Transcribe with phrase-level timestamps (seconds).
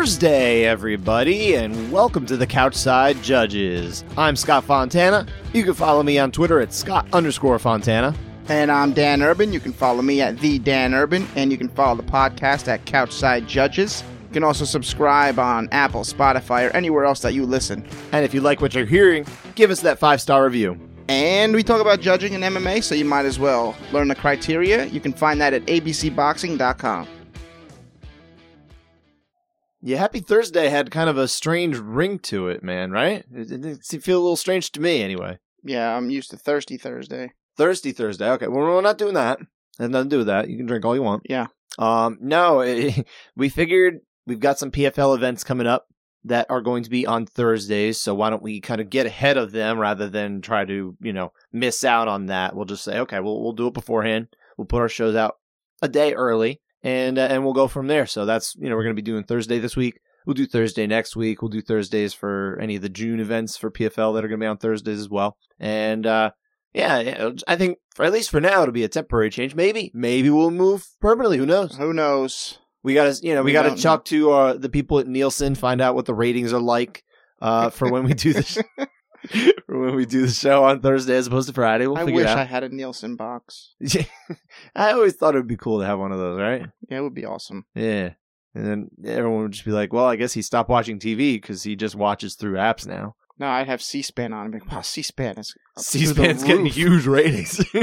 [0.00, 4.02] Thursday, everybody, and welcome to the Couchside Judges.
[4.16, 5.26] I'm Scott Fontana.
[5.52, 8.14] You can follow me on Twitter at Scott underscore Fontana.
[8.48, 9.52] And I'm Dan Urban.
[9.52, 12.86] You can follow me at the Dan Urban, and you can follow the podcast at
[12.86, 14.02] Couchside Judges.
[14.28, 17.86] You can also subscribe on Apple, Spotify, or anywhere else that you listen.
[18.12, 20.80] And if you like what you're hearing, give us that five star review.
[21.08, 24.86] And we talk about judging in MMA, so you might as well learn the criteria.
[24.86, 27.06] You can find that at abcboxing.com.
[29.82, 33.24] Yeah, Happy Thursday had kind of a strange ring to it, man, right?
[33.34, 35.38] It, it, it feel a little strange to me anyway.
[35.64, 37.32] Yeah, I'm used to Thirsty Thursday.
[37.56, 38.30] Thirsty Thursday.
[38.30, 39.40] Okay, well, we're not doing that.
[39.40, 39.46] It
[39.78, 40.48] has nothing to do with that.
[40.48, 41.22] You can drink all you want.
[41.28, 41.46] Yeah.
[41.78, 45.86] Um, no, it, we figured we've got some PFL events coming up
[46.24, 47.98] that are going to be on Thursdays.
[48.00, 51.12] So why don't we kind of get ahead of them rather than try to, you
[51.12, 52.54] know, miss out on that?
[52.54, 54.28] We'll just say, okay, we'll we'll do it beforehand.
[54.56, 55.36] We'll put our shows out
[55.80, 58.06] a day early, and uh, and we'll go from there.
[58.06, 60.00] So that's you know we're going to be doing Thursday this week.
[60.26, 61.40] We'll do Thursday next week.
[61.40, 64.44] We'll do Thursdays for any of the June events for PFL that are going to
[64.44, 65.36] be on Thursdays as well.
[65.58, 66.32] And uh,
[66.72, 69.54] yeah, I think for at least for now it'll be a temporary change.
[69.54, 71.38] Maybe maybe we'll move permanently.
[71.38, 71.76] Who knows?
[71.76, 72.58] Who knows?
[72.82, 75.06] We got to, you know, we, We got to talk to uh, the people at
[75.06, 77.04] Nielsen, find out what the ratings are like
[77.42, 78.58] uh, for when we do this,
[79.28, 81.86] for when we do the show on Thursday as opposed to Friday.
[81.86, 83.74] We'll I figure wish it I had a Nielsen box.
[84.74, 86.66] I always thought it would be cool to have one of those, right?
[86.88, 87.66] Yeah, it would be awesome.
[87.74, 88.10] Yeah.
[88.54, 91.62] And then everyone would just be like, "Well, I guess he stopped watching TV because
[91.62, 94.44] he just watches through apps now." No, I'd have C-SPAN on.
[94.44, 97.64] I'd be like, wow, C-SPAN is up through the C-SPAN's getting huge ratings.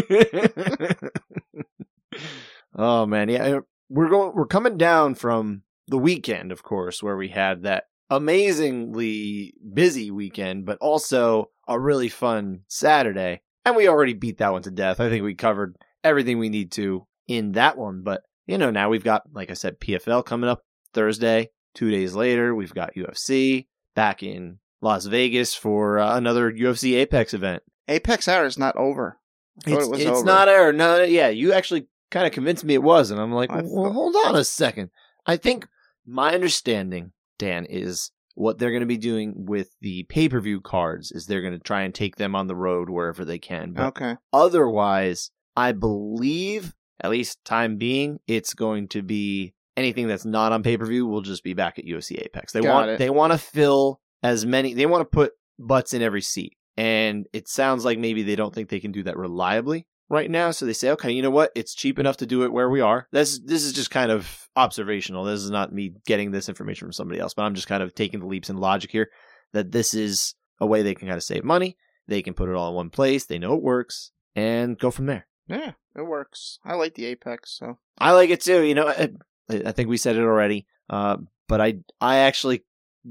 [2.76, 4.34] oh man, yeah, we're going.
[4.36, 10.66] We're coming down from the weekend, of course, where we had that amazingly busy weekend,
[10.66, 15.00] but also a really fun Saturday, and we already beat that one to death.
[15.00, 18.90] I think we covered everything we need to in that one, but you know, now
[18.90, 21.50] we've got, like I said, PFL coming up Thursday.
[21.76, 27.34] Two days later, we've got UFC back in Las Vegas for uh, another UFC Apex
[27.34, 27.62] event.
[27.88, 29.20] Apex Hour is not over.
[29.66, 30.26] It's, it it's over.
[30.26, 30.72] not air.
[30.74, 34.16] No, yeah, you actually kind of convinced me it was, and I'm like, well, hold
[34.26, 34.90] on a second.
[35.26, 35.68] I think
[36.06, 40.62] my understanding, Dan, is what they're going to be doing with the pay per view
[40.62, 43.74] cards is they're going to try and take them on the road wherever they can.
[43.74, 44.16] But Okay.
[44.32, 50.64] otherwise, I believe, at least time being, it's going to be anything that's not on
[50.64, 52.54] pay per view will just be back at UFC Apex.
[52.54, 53.00] They Got want it.
[53.00, 54.74] they want to fill as many.
[54.74, 58.54] They want to put butts in every seat, and it sounds like maybe they don't
[58.54, 60.52] think they can do that reliably right now.
[60.52, 61.52] So they say, okay, you know what?
[61.56, 63.08] It's cheap enough to do it where we are.
[63.12, 65.24] This this is just kind of observational.
[65.24, 67.94] This is not me getting this information from somebody else, but I'm just kind of
[67.96, 69.10] taking the leaps in logic here.
[69.54, 71.78] That this is a way they can kind of save money.
[72.08, 73.26] They can put it all in one place.
[73.26, 75.28] They know it works, and go from there.
[75.48, 76.60] Yeah, it works.
[76.66, 78.64] I like the Apex, so I like it too.
[78.64, 79.10] You know, I,
[79.50, 82.64] I think we said it already, uh, but I I actually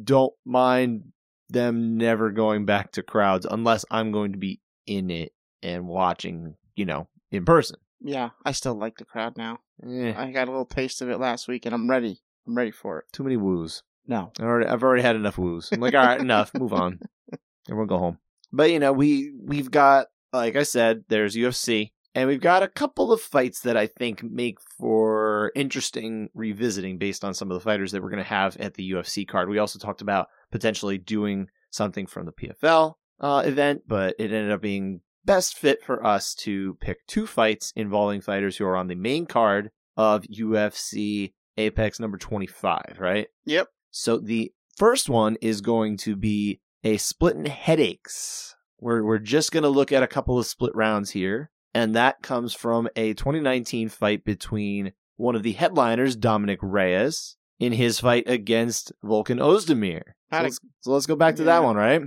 [0.04, 1.12] don't mind
[1.48, 5.32] them never going back to crowds unless I'm going to be in it
[5.62, 7.76] and watching, you know, in person.
[8.00, 9.58] yeah, I still like the crowd now.
[9.84, 12.20] Eh, I got a little taste of it last week, and I'm ready.
[12.46, 13.06] I'm ready for it.
[13.12, 13.82] too many woos.
[14.06, 15.70] No, I already, I've already had enough woos.
[15.72, 16.52] I'm like, all right, enough.
[16.54, 17.00] Move on.
[17.68, 18.18] Everyone go home.
[18.52, 22.68] But you know, we we've got, like I said, there's UFC, and we've got a
[22.68, 27.64] couple of fights that I think make for interesting revisiting based on some of the
[27.64, 29.48] fighters that we're going to have at the UFC card.
[29.48, 34.52] We also talked about potentially doing something from the PFL uh, event, but it ended
[34.52, 38.86] up being best fit for us to pick two fights involving fighters who are on
[38.86, 43.28] the main card of UFC Apex number 25, right?
[43.44, 43.68] Yep.
[43.90, 48.54] So the first one is going to be a split in headaches.
[48.78, 52.22] We're we're just going to look at a couple of split rounds here, and that
[52.22, 58.24] comes from a 2019 fight between one of the headliners, Dominick Reyes, in his fight
[58.28, 60.02] against Volkan Oezdemir.
[60.30, 62.02] So let's, so let's go back to that one, right?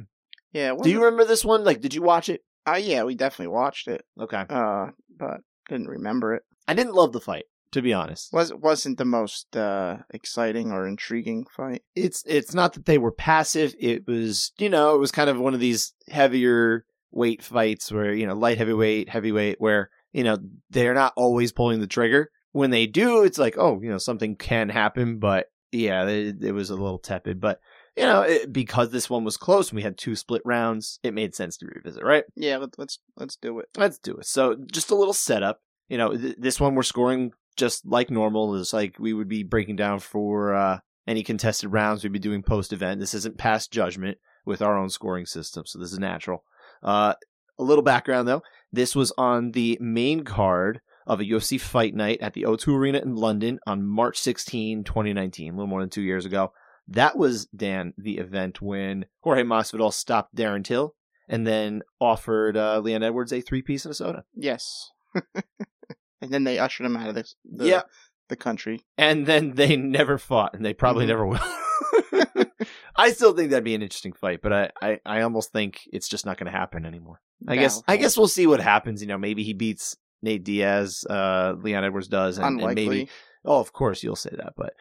[0.53, 0.75] yeah.
[0.79, 1.63] Do you remember this one?
[1.63, 2.41] Like, did you watch it?
[2.73, 4.03] Uh, yeah, we definitely watched it.
[4.19, 4.45] Okay.
[4.49, 4.87] Uh,
[5.17, 6.43] but didn't remember it.
[6.67, 8.33] I didn't love the fight, to be honest.
[8.33, 11.83] Was wasn't the most uh exciting or intriguing fight.
[11.95, 13.73] it's it's not that they were passive.
[13.79, 18.13] It was you know it was kind of one of these heavier weight fights where
[18.13, 20.37] you know light heavyweight, heavyweight, where you know
[20.69, 22.31] they're not always pulling the trigger.
[22.51, 26.51] When they do, it's like oh you know something can happen, but yeah, it, it
[26.51, 27.39] was a little tepid.
[27.39, 27.59] But
[27.99, 31.13] you know it, because this one was close and we had two split rounds, it
[31.13, 32.23] made sense to revisit, right?
[32.35, 33.67] Yeah, let, let's let's do it.
[33.75, 34.25] Let's do it.
[34.25, 35.59] So just a little setup.
[35.89, 38.55] You know, th- this one we're scoring just like normal.
[38.55, 42.41] It's like we would be breaking down for uh, any contested rounds we'd be doing
[42.41, 43.01] post event.
[43.01, 46.45] This isn't past judgment with our own scoring system, so this is natural.
[46.81, 47.15] Uh,
[47.59, 48.43] a little background though.
[48.71, 52.99] This was on the main card of a UFC fight night at the O2 Arena
[52.99, 56.53] in London on March 16, 2019, a little more than two years ago.
[56.89, 60.95] That was Dan the event when Jorge Masvidal stopped Darren Till
[61.27, 64.23] and then offered uh, Leon Edwards a three piece of a soda.
[64.35, 64.91] Yes.
[65.35, 67.81] and then they ushered him out of this, the, Yeah.
[68.29, 68.81] the country.
[68.97, 71.09] And then they never fought, and they probably Mhm.
[71.09, 71.39] never will.
[72.95, 76.09] I still think that'd be an interesting fight, but I, I, I almost think it's
[76.09, 77.21] just not going to happen anymore.
[77.47, 79.01] I guess I guess we'll see what happens.
[79.01, 83.07] You know, maybe he beats Nate Diaz, uh, Leon Edwards does, and, and maybe
[83.45, 84.73] oh, of course you'll say that, but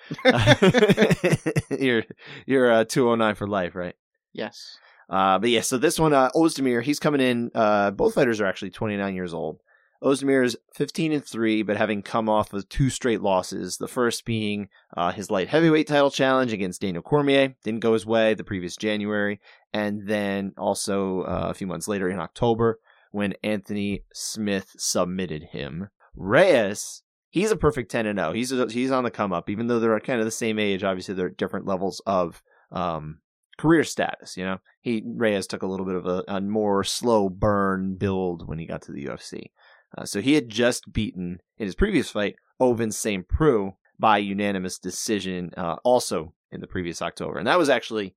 [1.80, 2.04] you're
[2.46, 3.94] you're uh, two oh nine for life, right?
[4.32, 4.78] yes.
[5.10, 7.50] Uh, but yeah, so this one, uh, Oezdemir, he's coming in.
[7.54, 9.58] Uh, both fighters are actually 29 years old.
[10.02, 13.78] Oezdemir is 15 and three, but having come off of two straight losses.
[13.78, 18.06] The first being uh, his light heavyweight title challenge against Daniel Cormier, didn't go his
[18.06, 19.40] way the previous January,
[19.72, 22.78] and then also uh, a few months later in October
[23.10, 25.88] when Anthony Smith submitted him.
[26.14, 28.32] Reyes, he's a perfect 10 and 0.
[28.32, 30.84] He's he's on the come up, even though they're kind of the same age.
[30.84, 32.42] Obviously, they're at different levels of
[32.72, 33.18] um,
[33.58, 34.36] career status.
[34.36, 38.48] You know, he Reyes took a little bit of a, a more slow burn build
[38.48, 39.50] when he got to the UFC.
[39.96, 43.26] Uh, so he had just beaten in his previous fight Ovince St.
[43.28, 48.14] Preux by unanimous decision, uh, also in the previous October, and that was actually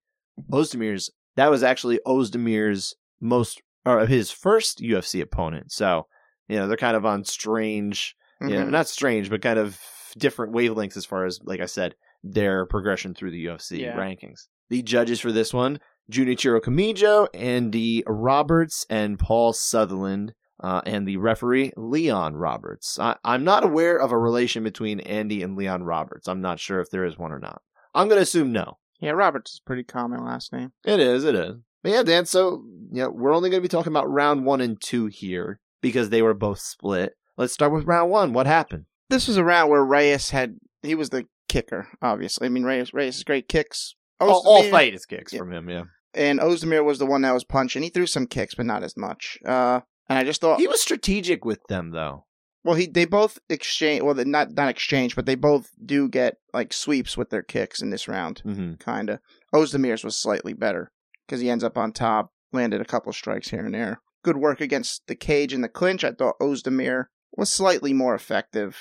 [0.51, 1.09] Oezdemir's.
[1.37, 5.71] That was actually Oezdemir's most or his first UFC opponent.
[5.71, 6.07] So
[6.47, 8.69] you know they're kind of on strange, you know, Mhm.
[8.71, 9.79] not strange, but kind of
[10.17, 13.95] different wavelengths as far as, like I said, their progression through the UFC Yeah.
[13.97, 14.47] rankings.
[14.69, 15.79] The judges for this one
[16.11, 20.33] Junichiro Kamijo, Andy Roberts, and Paul Sutherland.
[20.63, 22.99] Uh, and the referee, Leon Roberts.
[22.99, 26.27] I, I'm not aware of a relation between Andy and Leon Roberts.
[26.27, 27.63] I'm not sure if there is one or not.
[27.95, 28.77] I'm going to assume no.
[28.99, 30.71] Yeah, Roberts is a pretty common last name.
[30.85, 31.55] It is, it is.
[31.81, 34.79] But yeah, Dan, so yeah, we're only going to be talking about round one and
[34.79, 37.13] two here because they were both split.
[37.38, 38.33] Let's start with round one.
[38.33, 38.86] What happened?
[39.10, 42.48] This was a round where Reyes had he was the kicker, obviously.
[42.48, 43.95] I mean Reyes Reyes great kicks.
[44.19, 45.39] all, all fight is kicks yeah.
[45.39, 45.83] from him, yeah.
[46.13, 47.83] And Oezdemir was the one that was punching.
[47.83, 49.38] He threw some kicks, but not as much.
[49.45, 52.25] Uh and I just thought He was strategic with them, though.
[52.63, 56.74] well he they both exchange well not not exchange, but they both do get like
[56.74, 58.42] sweeps with their kicks in this round.
[58.45, 58.74] Mm-hmm.
[58.75, 59.19] kinda.
[59.54, 60.92] Oezdemir's was slightly better
[61.28, 64.01] because he ends up on top, landed a couple strikes here and there.
[64.24, 66.04] Good work against the cage and the clinch.
[66.04, 67.06] I thought Oezdemir
[67.38, 68.78] was slightly more effective.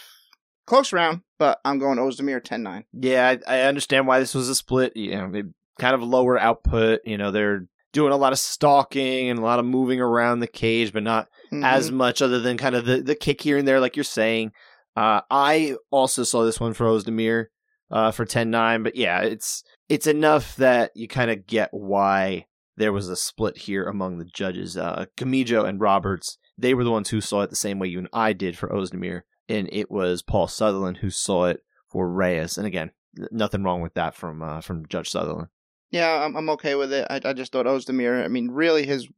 [0.66, 2.84] Close round, but I'm going Oezdemir 10-9.
[2.92, 4.96] Yeah, I, I understand why this was a split.
[4.96, 5.46] You know, it,
[5.78, 7.00] kind of lower output.
[7.04, 10.46] You know, they're doing a lot of stalking and a lot of moving around the
[10.46, 11.64] cage, but not Mhm.
[11.64, 14.52] as much other than kind of the, the kick here and there, like you're saying.
[14.96, 17.46] Uh, I also saw this one for Oezdemir
[17.90, 22.92] uh, for 10-9, but yeah, it's it's enough that you kind of get why there
[22.92, 24.76] was a split here among the judges.
[24.76, 27.98] Uh, Kamijo and Roberts, they were the ones who saw it the same way you
[27.98, 32.58] and I did for Oezdemir, and it was Paul Sutherland who saw it for Reyes.
[32.58, 32.90] And again,
[33.30, 35.48] nothing wrong with that from uh, from Judge Sutherland.
[35.90, 37.06] Yeah, I'm, I'm okay with it.
[37.10, 39.08] I, I just thought Oezdemir, I mean, really his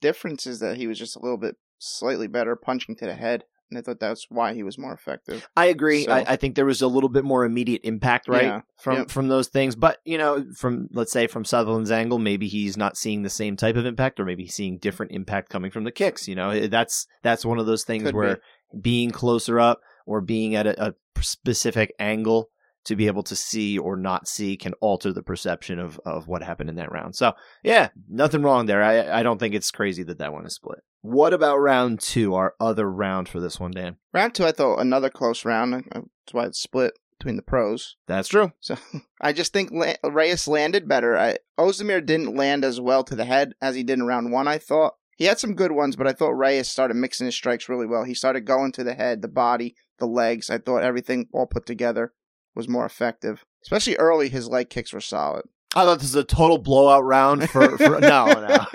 [0.00, 3.44] difference is that he was just a little bit slightly better punching to the head.
[3.72, 5.48] And I thought that's why he was more effective.
[5.56, 6.04] I agree.
[6.04, 8.60] So- I, I think there was a little bit more immediate impact, right, Yeah.
[8.78, 9.10] from Yep.
[9.10, 9.74] from those things.
[9.74, 13.56] But you know, from let's say from Sutherland's angle, maybe he's not seeing the same
[13.56, 16.28] type of impact, or maybe he's seeing different impact coming from the kicks.
[16.28, 18.40] You know, that's that's one of those things Could where
[18.78, 22.50] being closer up or being at a, a specific angle
[22.84, 26.42] to be able to see or not see can alter the perception of of what
[26.42, 27.14] happened in that round.
[27.16, 28.82] So yeah, nothing wrong there.
[28.82, 30.80] I I don't think it's crazy that that one is split.
[31.00, 32.34] What about round two?
[32.34, 33.96] Our other round for this one, Dan.
[34.12, 35.74] Round two, I thought another close round.
[35.74, 37.96] Uh, That's why it's split between the pros.
[38.06, 38.52] That's true.
[38.60, 38.76] So
[39.20, 41.16] I just think La- Reyes landed better.
[41.16, 44.48] I, Oezdemir didn't land as well to the head as he did in round one,
[44.48, 44.94] I thought.
[45.16, 48.02] He had some good ones, but I thought Reyes started mixing his strikes really well.
[48.02, 50.50] He started going to the head, the body, the legs.
[50.50, 52.12] I thought everything all put together
[52.54, 53.44] was more effective.
[53.62, 55.44] Especially early, his leg kicks were solid.
[55.74, 58.66] I thought this was a total blowout round for, for no, no.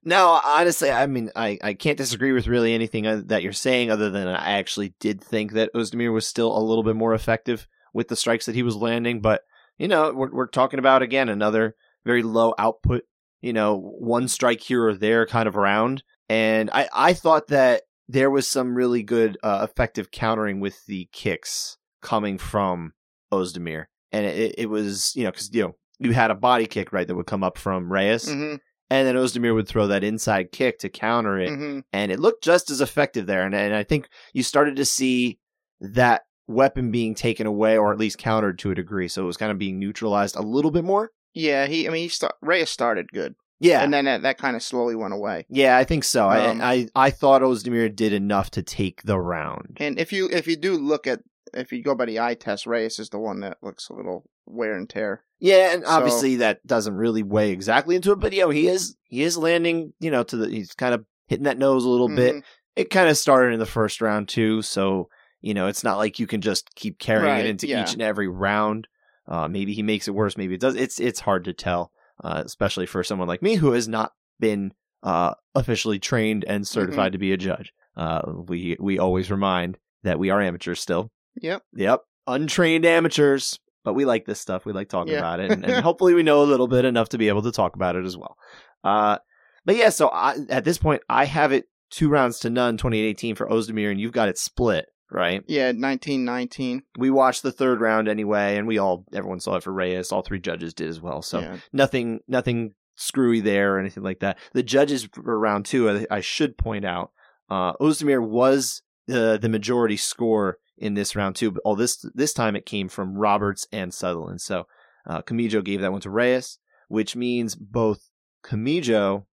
[0.03, 4.11] no, honestly, I mean, I, I can't disagree with really anything that you're saying, other
[4.11, 8.09] than I actually did think that Oezdemir was still a little bit more effective with
[8.09, 9.21] the strikes that he was landing.
[9.21, 9.41] But
[9.77, 13.03] you know, we're we're talking about again another very low output,
[13.41, 16.03] you know, one strike here or there kind of round.
[16.29, 21.07] And I I thought that there was some really good uh, effective countering with the
[21.13, 22.91] kicks coming from
[23.31, 26.91] Oezdemir, and it, it was you know because you know you had a body kick
[26.91, 28.55] right that would come up from Reyes, hmm
[28.89, 32.43] and then Oezdemir would throw that inside kick to counter it, hmm and it looked
[32.43, 33.45] just as effective there.
[33.45, 35.39] And, and I think you started to see
[35.79, 39.07] that weapon being taken away, or at least countered to a degree.
[39.07, 41.11] So it was kind of being neutralized a little bit more.
[41.33, 41.87] Yeah, he.
[41.87, 44.95] I mean, he start, Reyes started good, Yeah, and then that, that kind of slowly
[44.95, 45.45] went away.
[45.49, 46.27] yeah, I think so.
[46.29, 49.77] Um, I, I I thought Oezdemir did enough to take the round.
[49.79, 51.19] And if you if you do look at
[51.53, 54.29] if you go by the eye test, Reyes is the one that looks a little
[54.45, 55.23] wear and tear.
[55.39, 58.67] Yeah, and So- obviously that doesn't really weigh exactly into it, but you know, he
[58.67, 61.89] is he is landing, you know, to the he's kind of hitting that nose a
[61.89, 62.35] little bit.
[62.35, 62.43] Mhm.
[62.75, 65.07] It kind of started in the first round too, so
[65.41, 67.83] you know, it's not like you can just keep carrying Right, it into yeah.
[67.83, 68.87] each and every round.
[69.27, 70.75] Uh, maybe he makes it worse, maybe it does.
[70.75, 71.91] It's it's hard to tell,
[72.23, 74.73] uh, especially for someone like me who has not been
[75.03, 76.79] uh, officially trained and Mm-hmm.
[76.79, 77.73] certified to be a judge.
[77.97, 81.09] Uh, we we always remind that we are amateurs still.
[81.41, 81.63] Yep.
[81.75, 82.01] Yep.
[82.27, 84.65] Untrained amateurs, but we like this stuff.
[84.65, 85.19] We like talking Yeah.
[85.19, 85.51] about it.
[85.51, 87.95] And, and hopefully we know a little bit enough to be able to talk about
[87.95, 88.37] it as well.
[88.83, 89.17] Uh,
[89.65, 93.35] but yeah, so I, at this point, I have it two rounds to none, 2818
[93.35, 95.43] for Oezdemir, and you've got it split, right?
[95.47, 96.83] Yeah, nineteen nineteen.
[96.97, 100.11] We watched the third round anyway, and we all, everyone saw it for Reyes.
[100.11, 101.21] All three judges did as well.
[101.21, 101.57] So yeah.
[101.73, 104.37] nothing, nothing screwy there or anything like that.
[104.53, 107.11] The judges for round two, I, I should point out,
[107.49, 112.33] uh, Oezdemir was the the majority score in this round two, but all this this
[112.33, 114.41] time it came from Roberts and Sutherland.
[114.41, 114.65] So
[115.05, 118.09] uh, Kamijo gave that one to Reyes, which means both
[118.43, 119.25] Kamijo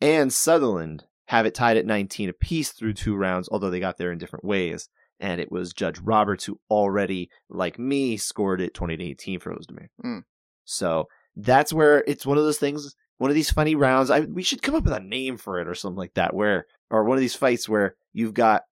[0.00, 4.12] and Sutherland have it tied at 19 apiece through two rounds, although they got there
[4.12, 4.88] in different ways.
[5.20, 9.54] And it was Judge Roberts who already, like me, scored it 20 to 18 for
[9.54, 9.88] Oezdemir.
[10.04, 10.24] Mm.
[10.64, 14.10] So that's where it's one of those things, one of these funny rounds.
[14.10, 16.66] I we should come up with a name for it or something like that, where
[16.90, 18.62] or one of these fights where you've got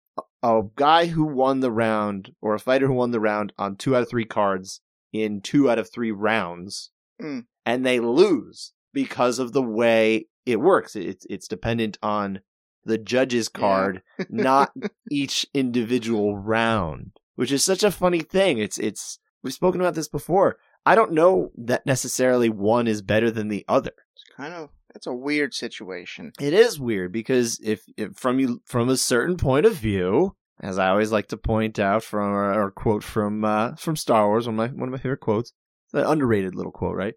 [0.42, 3.76] a, a guy who won the round or a fighter who won the round on
[3.76, 4.80] two out of three cards
[5.12, 7.44] in two out of three rounds, Mm.
[7.66, 10.96] and they lose because of the way it works.
[10.96, 12.40] It's it's dependent on
[12.85, 13.61] the judge's Yeah.
[13.61, 14.73] card, not
[15.11, 18.59] each individual round, which is such a funny thing.
[18.59, 20.57] It's it's we've spoken about this before.
[20.85, 23.93] I don't know that necessarily one is better than the other.
[24.15, 26.33] It's kind of it's a weird situation.
[26.41, 30.79] It is weird because if, if from you from a certain point of view, as
[30.79, 34.59] I always like to point out from or, quote from uh, from Star Wars, one
[34.59, 35.53] of my one of my favorite quotes,
[35.93, 37.15] the underrated little quote, right?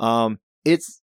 [0.00, 1.00] Um, it's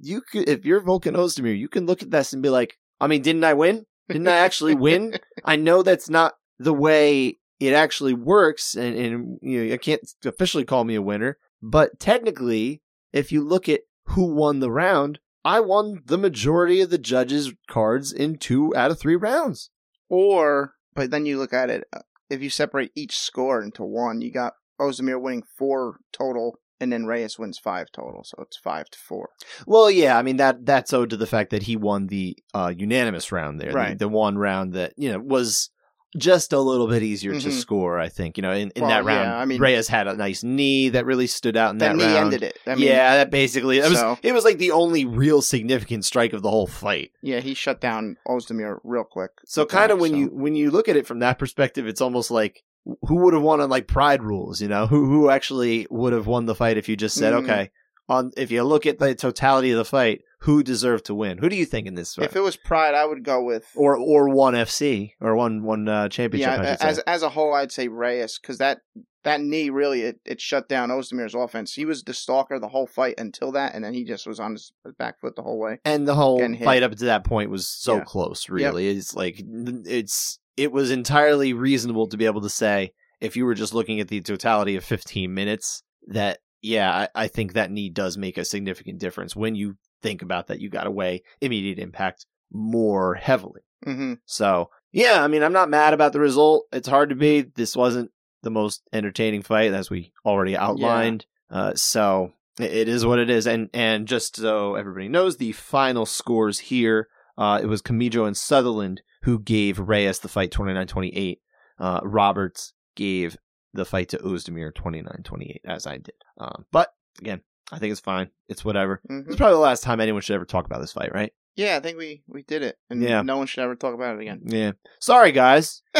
[0.00, 3.06] you could if you're Volkan Oezdemir, you can look at this and be like, I
[3.06, 3.86] mean, didn't I win?
[4.08, 5.14] Didn't I actually win?
[5.44, 10.00] I know that's not the way it actually works, and, and you know, I can't
[10.24, 15.18] officially call me a winner, but technically, if you look at who won the round,
[15.44, 19.70] I won the majority of the judges' cards in two out of three rounds.
[20.08, 21.84] Or, but then you look at it.
[21.92, 26.92] uh, If you separate each score into one, you got Oezdemir winning four total, and
[26.92, 29.30] then Reyes wins five total, so it's five to four.
[29.66, 32.72] Well, yeah, I mean that that's owed to the fact that he won the uh,
[32.76, 33.98] unanimous round there, the- Right.
[33.98, 35.70] the, one round that you know was
[36.18, 37.52] just a little bit easier to Mhm.
[37.52, 38.00] score.
[38.00, 40.16] I think you know in, in Well, that round, yeah, I mean- Reyes had a
[40.16, 42.34] nice knee that really stood out in That that, knee round.
[42.34, 42.58] ended it.
[42.66, 46.32] I mean, yeah, that basically it was it was like the only real significant strike
[46.32, 47.12] of the whole fight.
[47.22, 49.30] yeah, he shut down Oezdemir real quick.
[49.46, 52.00] So kind of when so- you when you look at it from that perspective, it's
[52.00, 52.64] almost like
[53.06, 54.86] who would have won on like pride rules, you know?
[54.86, 57.42] Who who actually would have won the fight if you just said, Mhm.
[57.44, 57.70] okay,
[58.08, 61.38] on if you look at the totality of the fight, who deserved to win?
[61.38, 62.24] Who do you think in this fight?
[62.24, 65.88] if it was Pride, I would go with or or one FC or one one
[65.88, 66.62] uh, championship?
[66.62, 66.76] Yeah.
[66.80, 67.02] As say.
[67.06, 68.80] as a whole, I'd say Reyes because that
[69.22, 71.74] that knee really it, it shut down Oezdemir's offense.
[71.74, 74.52] He was the stalker the whole fight until that, and then he just was on
[74.52, 75.78] his back foot the whole way.
[75.84, 78.04] and the whole fight up to that point was so Yeah.
[78.04, 78.48] close.
[78.48, 83.44] Really, it's like it's it was entirely reasonable to be able to say if you
[83.44, 87.70] were just looking at the totality of 15 minutes that yeah, I, I think that
[87.70, 90.60] knee does make a significant difference when you think about that.
[90.60, 93.62] You got to weigh immediate impact more heavily.
[93.84, 96.64] hmm So yeah, I mean, I'm not mad about the result.
[96.72, 97.42] It's hard to be.
[97.42, 98.10] This wasn't
[98.42, 101.26] the most entertaining fight, as we already outlined.
[101.50, 103.46] Uh, so it- it is what it is.
[103.46, 108.36] And and just so everybody knows, the final scores here, uh, it was Kamijo and
[108.36, 111.38] Sutherland who gave Reyes the fight 29-28.
[111.78, 113.36] Uh, Roberts gave
[113.72, 116.14] the fight to Oezdemir 29-28, as I did.
[116.38, 117.40] Um, but again,
[117.72, 118.30] I think it's fine.
[118.48, 119.00] It's whatever.
[119.06, 121.32] hmm It's probably the last time anyone should ever talk about this fight, right?
[121.56, 123.22] Yeah, I think we we did it, and Yeah.
[123.22, 124.42] no one should ever talk about it again.
[124.46, 124.72] Yeah.
[125.00, 125.82] Sorry, guys.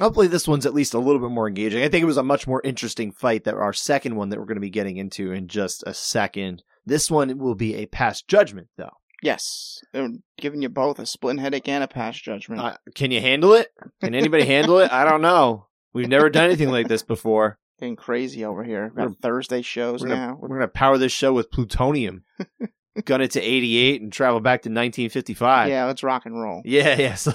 [0.00, 1.82] Hopefully, this one's at least a little bit more engaging.
[1.84, 4.46] I think it was a much more interesting fight than our second one that we're
[4.46, 6.64] going to be getting into in just a second.
[6.86, 8.90] This one will be a past judgment, though.
[9.22, 12.60] Yes, they're giving you both a splitting headache and a past judgment.
[12.60, 13.68] Uh, can you handle it?
[14.02, 14.92] Can anybody handle it?
[14.92, 15.66] I don't know.
[15.94, 17.58] We've never done anything like this before.
[17.80, 18.92] Getting crazy over here.
[18.94, 20.38] We're- Got Thursday shows We're gonna, now.
[20.38, 22.24] we're going to power this show with plutonium,
[23.04, 25.68] gun it to 88, and travel back to 1955.
[25.70, 26.60] Yeah, let's rock and roll.
[26.64, 27.14] Yeah, yeah.
[27.14, 27.32] So,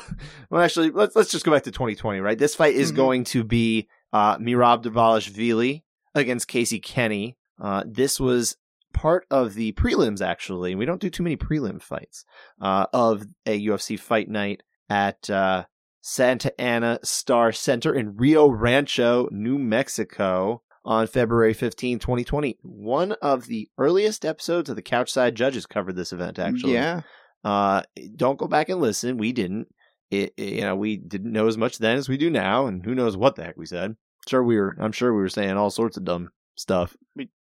[0.51, 2.37] well, actually, let's let's just go back to 2020, right?
[2.37, 2.95] This fight is Mhm.
[2.95, 5.81] going to be uh, Merab Dvalishvili
[6.15, 7.35] against Casey Kenney.
[7.59, 8.55] Uh, this was
[8.93, 10.75] part of the prelims, actually.
[10.75, 12.25] We don't do too many prelim fights
[12.61, 15.65] uh, of a UFC fight night at uh,
[16.01, 22.57] Santa Ana Star Center in Rio Rancho, New Mexico on February 15, 2020.
[22.61, 26.73] One of the earliest episodes of the Couchside Judges covered this event, actually.
[26.73, 27.01] Yeah.
[27.43, 27.83] Uh,
[28.15, 29.17] don't go back and listen.
[29.17, 29.67] We didn't.
[30.09, 32.83] It, it- you know, we didn't know as much then as we do now, and
[32.83, 33.95] who knows what the heck we said.
[34.27, 34.75] Sure, we were.
[34.79, 36.95] I'm sure we were saying all sorts of dumb stuff.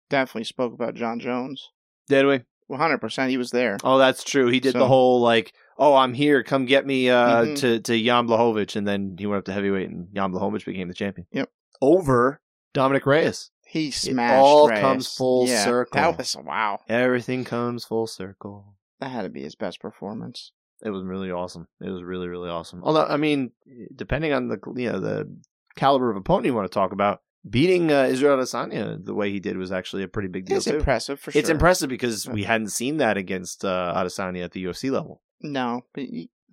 [0.09, 1.69] Definitely spoke about Jon Jones.
[2.07, 2.41] Did we?
[2.69, 3.77] 100% he was there.
[3.83, 4.47] Oh, that's true.
[4.47, 6.43] He did the whole like, "Oh, I'm here.
[6.43, 7.57] Come get me uh, Mhm.
[7.57, 10.87] to to Jan Blachowicz," and then he went up to heavyweight, and Jan Blachowicz became
[10.87, 11.25] the champion.
[11.31, 11.49] Yep.
[11.81, 12.41] Over
[12.73, 13.49] Dominick Reyes.
[13.65, 14.81] He smashed all Reyes.
[14.81, 15.99] comes full yeah, circle.
[15.99, 16.79] That was, wow.
[16.87, 18.75] Everything comes full circle.
[18.99, 20.51] That had to be his best performance.
[20.83, 21.67] It was really awesome.
[21.81, 22.81] It was really really awesome.
[22.83, 23.51] Although, I mean,
[23.95, 25.35] depending on the you know the
[25.75, 29.39] caliber of opponent you want to talk about, beating uh, Israel Adesanya the way he
[29.39, 30.77] did was actually a pretty big deal It's too.
[30.77, 31.39] impressive for sure.
[31.39, 35.21] It's impressive because we hadn't seen that against uh, Adesanya at the UFC level.
[35.41, 36.03] No, but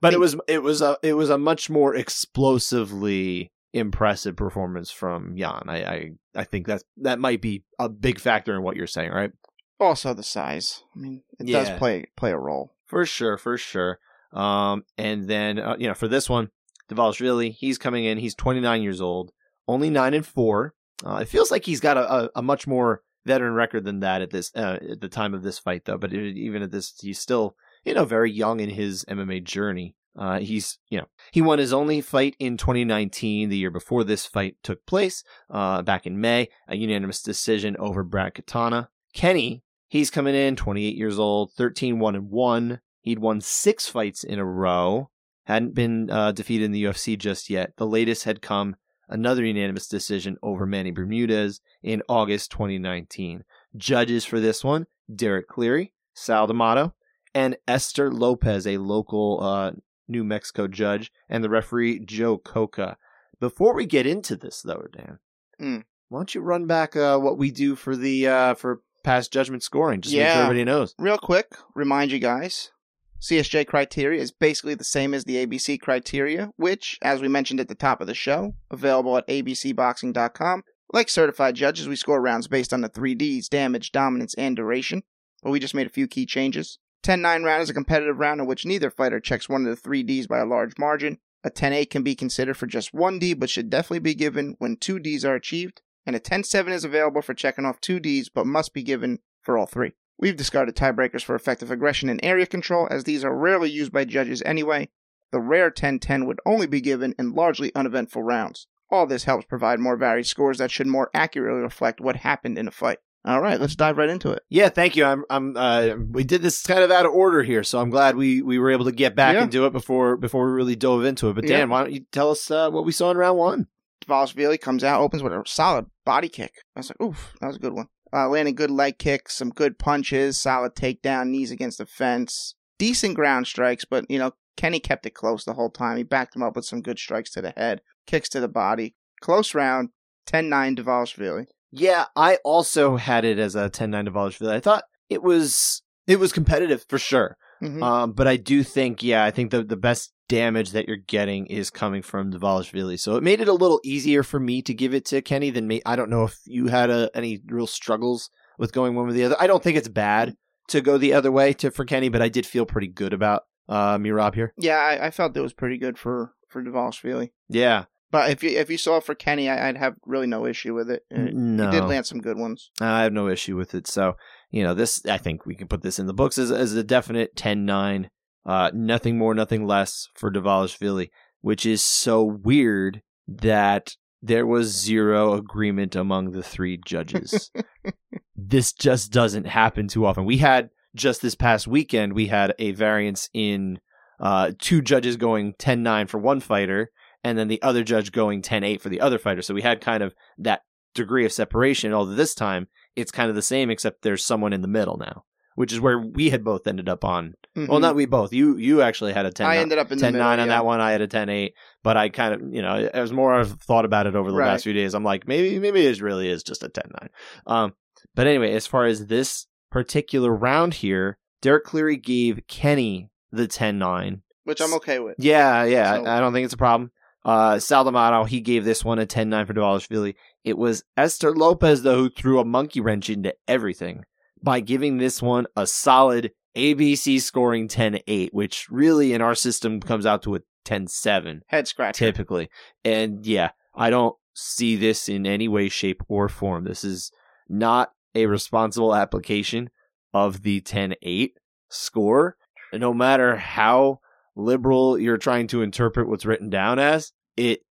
[0.01, 5.37] But it was it was a it was a much more explosively impressive performance from
[5.37, 5.63] Jan.
[5.67, 9.11] I, I I think that that might be a big factor in what you're saying,
[9.11, 9.33] right?
[9.79, 10.83] also the size.
[10.97, 11.59] I mean, it Yeah.
[11.65, 12.73] does play play a role.
[12.87, 13.99] For sure, for sure.
[14.33, 16.49] Um, and then uh, you know for this one,
[16.91, 18.17] Dvalishvili, he's coming in.
[18.19, 19.33] He's 29 years old,
[19.69, 20.75] only nine and four.
[21.05, 24.23] Uh, it feels like he's got a, a, a much more veteran record than that
[24.23, 25.99] at this uh, at the time of this fight, though.
[25.99, 29.97] But it, even at this, he's still you know very young in his MMA journey.
[30.17, 34.25] Uh, he's you know he won his only fight in 2019, the year before this
[34.25, 38.89] fight took place, uh, back in May, a unanimous decision over Brad Katona.
[39.13, 42.81] Kenney, he's coming in, 28 years old, 13 1 and 1.
[43.03, 45.11] He'd won six fights in a row,
[45.45, 47.73] hadn't been uh, defeated in the UFC just yet.
[47.77, 48.77] The latest had come
[49.09, 53.45] another unanimous decision over Manny Bermudez in August 2019.
[53.77, 56.95] Judges for this one Derek Cleary, Sal D'Amato,
[57.35, 59.73] and Esther Lopez, a local uh,
[60.09, 62.97] New Mexico judge, and the referee Joe Coca.
[63.41, 65.19] Before we get into this, though, Dan,
[65.61, 65.85] Mm.
[66.09, 69.63] why don't you run back uh, what we do for the uh, for past judgment
[69.63, 70.95] scoring, just to make sure everybody knows.
[70.99, 72.71] Real quick, remind you guys
[73.21, 77.69] CSJ criteria is basically the same as the ABC criteria, which, as we mentioned at
[77.69, 80.63] the top of the show, available at abcboxing.com.
[80.93, 85.03] Like certified judges, we score rounds based on the 3Ds damage, dominance, and duration,
[85.43, 86.79] but we just made a few key changes.
[87.03, 89.89] 10 9 round is a competitive round in which neither fighter checks one of the
[89.89, 91.19] 3Ds by a large margin.
[91.43, 94.57] A 10 8 can be considered for just one D, but should definitely be given
[94.59, 95.83] when two Ds are achieved.
[96.05, 99.21] And a 10 7 is available for checking off two Ds, but must be given
[99.43, 99.93] for all three.
[100.19, 104.05] We've discarded tiebreakers for effective aggression and area control, as these are rarely used by
[104.05, 104.89] judges anyway.
[105.33, 108.67] The rare 10 10 would only be given in largely uneventful rounds.
[108.91, 112.69] All this helps provide more varied scores that should more accurately reflect what happened in
[112.69, 112.99] a fight.
[113.25, 114.45] All right, let's dive right into it.
[114.49, 115.05] Yeah, thank you.
[115.05, 118.15] I'm, I'm, uh, we did this kind of out of order here, so I'm glad
[118.15, 119.43] we, we were able to get back Yeah.
[119.43, 121.35] and do it before, before we really dove into it.
[121.35, 121.65] But Dan, Yeah.
[121.65, 123.67] why don't you tell us uh, what we saw in round one?
[124.07, 126.53] Dvalishvili comes out, opens with a solid body kick.
[126.77, 127.89] I was like, oof, that was a good one.
[128.17, 133.15] Uh, landing good leg kicks, some good punches, solid takedown, knees against the fence, decent
[133.15, 135.99] ground strikes, but you know Kenney kept it close the whole time.
[135.99, 138.95] He backed him up with some good strikes to the head, kicks to the body.
[139.21, 139.91] Close round,
[140.29, 141.47] 10-9 Dvalishvili.
[141.71, 144.51] Yeah, I also had it as a 10-9 to Dvalishvili.
[144.51, 147.37] I thought it was it was competitive for sure.
[147.63, 147.83] Mhm.
[147.83, 151.47] Um, but I do think, yeah, I think the the best damage that you're getting
[151.47, 152.99] is coming from Dvalishvili.
[152.99, 155.67] So it made it a little easier for me to give it to Kenney than
[155.67, 155.81] me.
[155.87, 159.25] I don't know if you had a, any real struggles with going one or the
[159.25, 159.37] other.
[159.39, 160.35] I don't think it's bad
[160.69, 163.43] to go the other way to for Kenney, but I did feel pretty good about
[163.69, 164.53] uh Rob here.
[164.59, 167.31] Yeah, I, I felt that was pretty good for for Dvalishvili.
[167.49, 167.85] Yeah.
[168.11, 170.75] But if you if you saw it for Kenney, I, I'd have really no issue
[170.75, 171.03] with it.
[171.15, 171.67] Uh, no.
[171.67, 172.71] He did land some good ones.
[172.81, 173.87] I have no issue with it.
[173.87, 174.15] So,
[174.51, 176.85] you know, this, I think we can put this in the books as, as a
[176.85, 178.09] definite 10 9.
[178.47, 185.35] Uh, nothing more, nothing less for Dvalishvili, which is so weird that there was zero
[185.35, 187.51] agreement among the three judges.
[188.37, 190.25] this just doesn't happen too often.
[190.25, 193.81] We had just this past weekend, we had a variance in
[194.21, 196.91] uh, two judges going 10 9 for one fighter,
[197.23, 199.43] and then the other judge going 10 8 for the other fighter.
[199.43, 200.63] So we had kind of that
[200.95, 204.63] degree of separation, although this time it's kind of the same, except there's someone in
[204.63, 205.25] the middle now,
[205.57, 207.35] which is where we had both ended up on.
[207.57, 207.81] Well, Mhm.
[207.81, 208.33] not we both.
[208.33, 210.55] You you actually had a 10 I ended up in 10 the 9 on yeah.
[210.55, 210.81] that one.
[210.81, 213.53] I had a 10 8, but I kind of, you know, I was more I've
[213.63, 214.49] thought about it over the Right.
[214.49, 214.95] last few days.
[214.95, 217.11] I'm like, maybe maybe it really is just a 10 9.
[217.47, 217.73] Um,
[218.15, 223.79] but anyway, as far as this particular round here, Derek Cleary gave Kenney the 10
[223.79, 224.23] 9.
[224.45, 225.17] which I'm okay with.
[225.19, 225.97] Yeah, yeah.
[225.97, 226.93] So- I don't think it's a problem.
[227.25, 230.15] Uh, Sal D'Amato, he gave this one a 10-9 for Dvalishvili.
[230.45, 234.05] It was Esther Lopez, though, who threw a monkey wrench into everything
[234.47, 240.07] by giving this one a solid ABC scoring 10-8, which really in our system comes
[240.07, 242.07] out to a 10-7 Head scratcher.
[242.07, 242.49] typically.
[242.85, 246.63] And yeah, I don't see this in any way, shape, or form.
[246.63, 247.11] This is
[247.49, 249.69] not a responsible application
[250.15, 251.31] of the 10-8
[251.69, 252.37] score.
[252.73, 253.99] No matter how
[254.37, 257.63] liberal you're trying to interpret what's written down as, it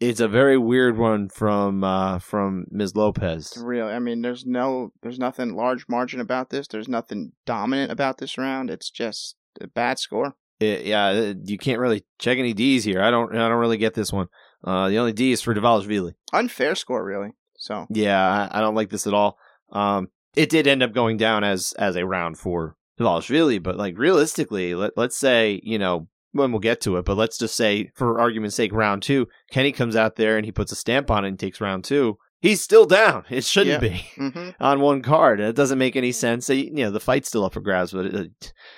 [0.00, 2.96] it's a very weird one from uh, from Ms.
[2.96, 3.56] Lopez.
[3.60, 6.66] Really, I mean, there's no, there's nothing large margin about this.
[6.68, 8.70] There's nothing dominant about this round.
[8.70, 10.34] It's just a bad score.
[10.60, 13.02] It- yeah, you can't really check any D's here.
[13.02, 14.28] I don't I don't really get this one.
[14.62, 16.14] Uh, the only D is for Dvalishvili.
[16.32, 17.30] Unfair score, really.
[17.56, 19.36] So Yeah, I, I don't like this at all.
[19.72, 23.98] Um, it did end up going down as as a round for Dvalishvili, but like
[23.98, 27.90] realistically, let let's say you know when we'll get to it, but let's just say
[27.94, 31.24] for argument's sake, round two, Kenney comes out there and he puts a stamp on
[31.24, 32.18] it and takes round two.
[32.40, 33.24] He's still down.
[33.30, 33.88] It shouldn't Yeah.
[33.88, 35.40] be hmm on one card.
[35.40, 36.50] It doesn't make any sense.
[36.50, 38.24] You know, the fight's still up for grabs, but uh,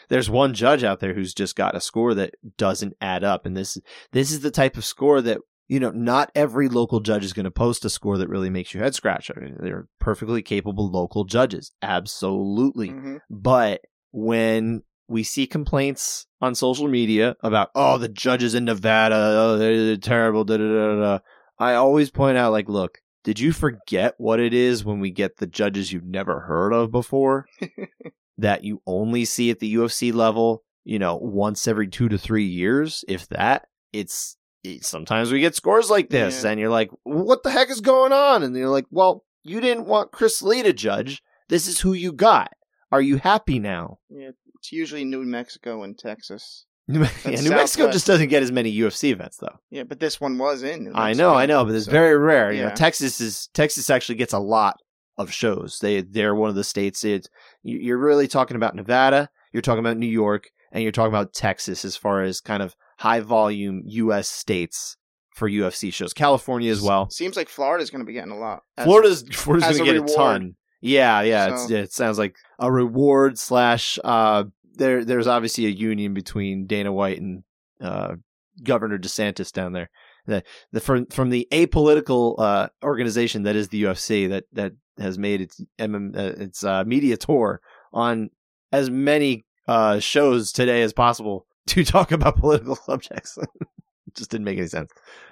[0.09, 3.57] there's one judge out there who's just got a score that doesn't add up, and
[3.57, 3.77] this
[4.13, 7.43] this is the type of score that you know not every local judge is going
[7.45, 9.33] to post a score that really makes your head scratch.
[9.37, 12.91] I mean, they're perfectly capable local judges, absolutely.
[12.91, 13.81] hmm But
[14.13, 19.97] when we see complaints on social media about oh the judges in Nevada, oh they're,
[19.97, 21.19] terrible, da da da da.
[21.59, 25.37] I always point out like, look, did you forget what it is when we get
[25.39, 27.47] the judges you've never heard of before
[28.39, 32.45] that you only see at the UFC level, you know, once every 2 to 3
[32.45, 33.67] years, if that.
[33.93, 36.51] It's it- sometimes we get scores like this Yeah.
[36.51, 39.87] and you're like, "What the heck is going on?" And you're like, "Well, you didn't
[39.87, 41.23] want Chris Lee to judge.
[41.49, 42.53] This is who you got.
[42.93, 44.31] Are you happy now?" Yeah,
[44.67, 46.67] it's usually New Mexico and Texas.
[46.89, 49.57] New, yeah, New That's Mexico just doesn't get as many UFC events though.
[49.71, 50.85] Yeah, but this one was in.
[50.85, 52.53] New I Mexico, know, I know, but it's so- very rare.
[52.53, 52.75] You know.
[52.75, 54.77] Texas is Texas actually gets a lot
[55.19, 55.79] of shows.
[55.81, 57.05] They they're one of the states.
[57.05, 57.29] It's
[57.63, 61.33] you- you're really talking about Nevada, you're talking about New York, and you're talking about
[61.33, 64.29] Texas as far as kind of high volume U.S.
[64.29, 64.97] states
[65.35, 66.13] for UFC shows.
[66.13, 67.11] California as well.
[67.11, 68.63] Seems like Florida's going to be getting a lot.
[68.77, 70.55] As- Florida's Florida's going to get a ton.
[70.81, 71.53] Yeah, yeah.
[71.55, 73.99] It's, So- it sounds like a reward slash.
[74.05, 74.45] Uh,
[74.77, 77.43] there, there's obviously a union between Dana White and
[77.81, 78.17] uh,
[78.63, 79.91] Governor DeSantis down there.
[80.27, 85.19] The, the from from the apolitical uh, organization that is the UFC that that has
[85.19, 87.61] made its MM, uh, its uh, media tour
[87.93, 88.31] on
[88.73, 93.39] as many uh, shows today as possible to talk about political subjects.
[94.17, 94.91] just didn't make any sense.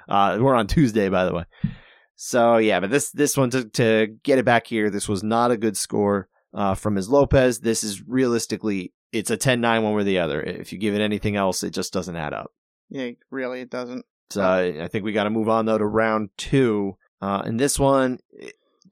[0.08, 1.44] Uh, we're on Tuesday, by the way.
[2.16, 5.50] So yeah, but this this one to to get it back here, this was not
[5.50, 7.08] a good score uh, from Ms.
[7.08, 7.60] Lopez.
[7.60, 10.40] This is realistically it's a 10-9 one way or the other.
[10.42, 12.50] If you give it anything else, it just doesn't add up.
[12.90, 14.04] Yeah, really, it doesn't.
[14.30, 16.96] So I I think we got to move on though to round two.
[17.20, 18.18] Uh, and this one,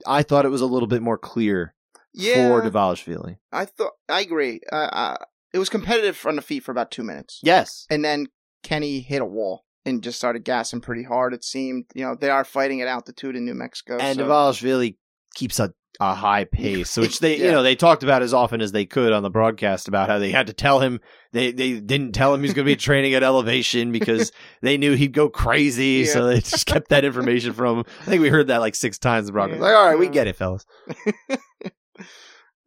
[0.07, 1.75] I thought it was a little bit more clear
[2.13, 3.37] Yeah, for Dvalishvili.
[3.51, 4.61] I thought I agree.
[4.71, 5.15] Uh, uh,
[5.53, 8.27] it was competitive on the feet for about two minutes, Yes, and then
[8.63, 11.33] Kenney hit a wall and just started gassing pretty hard.
[11.33, 13.97] It seemed, you know, they are fighting at altitude in New Mexico.
[13.99, 14.95] and so- Dvalishvili
[15.35, 18.71] keeps a a high pace, which they you know they talked about as often as
[18.71, 20.99] they could on the broadcast about how they had to tell him
[21.31, 24.77] they they didn't tell him he was going to be training at elevation because they
[24.77, 27.85] knew he'd go crazy, so they just kept that information from him.
[28.01, 29.59] I think we heard that like six times the broadcast.
[29.59, 29.67] Yeah.
[29.67, 30.65] Like, all right, we get it, fellas.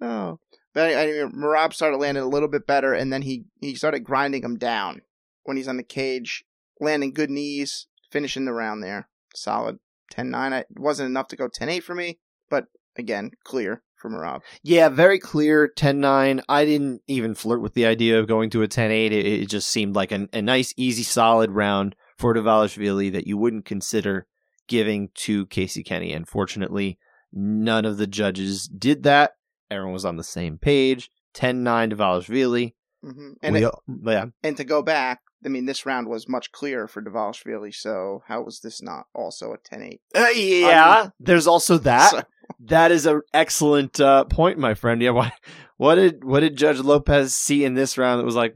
[0.00, 0.38] Oh,
[0.74, 4.00] but I, I Merab started landing a little bit better, and then he he started
[4.00, 5.02] grinding him down
[5.44, 6.44] when he's on the cage,
[6.80, 9.08] landing good knees, finishing the round there.
[9.34, 9.78] Solid
[10.12, 10.60] 10-9.
[10.60, 12.18] It wasn't enough to go 10-8 for me,
[12.50, 12.66] but
[12.98, 14.42] again, clear for Rob.
[14.62, 16.42] Yeah, very clear 10-9.
[16.48, 19.06] I didn't even flirt with the idea of going to a 10-8.
[19.06, 23.36] It, it just seemed like an, a nice, easy, solid round for Dvalishvili that you
[23.38, 24.26] wouldn't consider
[24.68, 26.12] giving to Casey Kenney.
[26.12, 26.98] Unfortunately,
[27.32, 29.32] none of the judges did that.
[29.70, 31.10] Everyone was on the same page.
[31.34, 32.74] 10-9 Dvalishvili.
[33.02, 33.56] hmm And
[34.04, 38.22] yeah, and to go back, I mean, this round was much clearer for Dvalishvili, so
[38.26, 39.98] how was this not also a 10-8?
[40.14, 41.08] Uh, yeah.
[41.20, 42.10] there's also that.
[42.10, 42.22] So-
[42.60, 45.00] That is an excellent uh, point, my friend.
[45.02, 45.32] Yeah, what,
[45.76, 48.54] what did what did Judge Lopez see in this round that was like?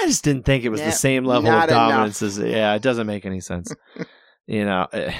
[0.00, 2.38] I just didn't think it was Yeah, the same level of dominance enough.
[2.38, 2.38] as.
[2.38, 3.74] Yeah, it doesn't make any sense.
[4.46, 5.12] you know, eh,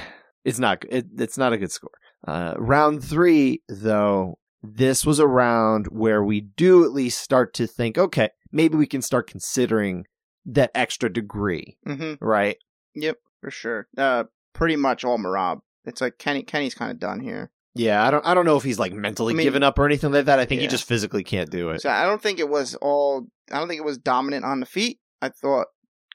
[0.44, 0.84] it's not.
[0.88, 1.90] It, it's not a good score.
[2.26, 7.66] Uh, round three, though, this was a round where we do at least start to
[7.66, 10.04] think, okay, maybe we can start considering
[10.46, 12.56] that extra degree, hmm right?
[12.94, 13.88] Yep, for sure.
[13.96, 15.60] Uh, pretty much all Merab.
[15.84, 16.42] It's like Kenney.
[16.42, 17.50] Kenney's kind of done here.
[17.74, 18.26] Yeah, I don't.
[18.26, 20.38] I don't know if he's like mentally I mean- given up or anything like that.
[20.40, 21.82] I think he just physically can't do it.
[21.82, 23.26] So I don't think it was all.
[23.52, 24.98] I don't think it was dominant on the feet.
[25.22, 25.66] I thought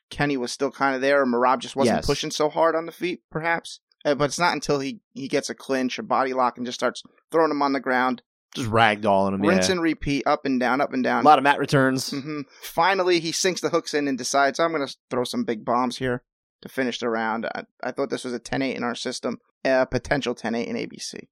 [0.10, 1.24] Kenney was still kind of there.
[1.24, 2.06] and Merab just wasn't Yes.
[2.06, 3.80] pushing so hard on the feet, perhaps.
[4.04, 6.78] Uh, but it's not until he he gets a clinch, a body lock, and just
[6.80, 8.22] starts throwing him on the ground,
[8.54, 9.42] just ragdolling him.
[9.42, 9.74] rinse yeah.
[9.74, 11.24] and repeat, up and down, up and down.
[11.24, 12.12] a lot of mat returns.
[12.12, 15.64] hmm Finally, he sinks the hooks in and decides, I'm going to throw some big
[15.66, 16.22] bombs here
[16.62, 17.46] to finish the round.
[17.48, 20.68] I, I thought this was a 10 8 in our system, a potential 10 8
[20.68, 21.28] in ABC.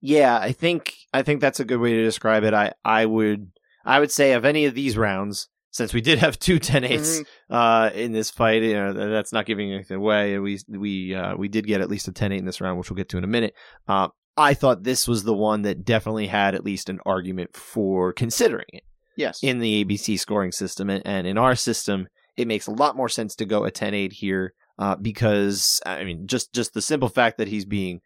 [0.00, 2.54] Yeah, I think I think that's a good way to describe it.
[2.54, 3.50] I I would
[3.84, 7.20] I would say of any of these rounds, since we did have two 10 8s
[7.20, 7.24] Mhm.
[7.50, 10.38] uh, in this fight, you know, that's not giving anything away.
[10.38, 12.90] We we uh, we did get at least a 10 8 in this round, which
[12.90, 13.54] we'll get to in a minute.
[13.86, 18.12] Uh, I thought this was the one that definitely had at least an argument for
[18.12, 18.84] considering it
[19.16, 19.40] Yes.
[19.42, 20.88] in the ABC scoring system.
[20.88, 22.06] And, and in our system,
[22.38, 26.02] it makes a lot more sense to go a 10 8 here uh, because, I
[26.02, 28.00] mean, just, just the simple fact that he's being,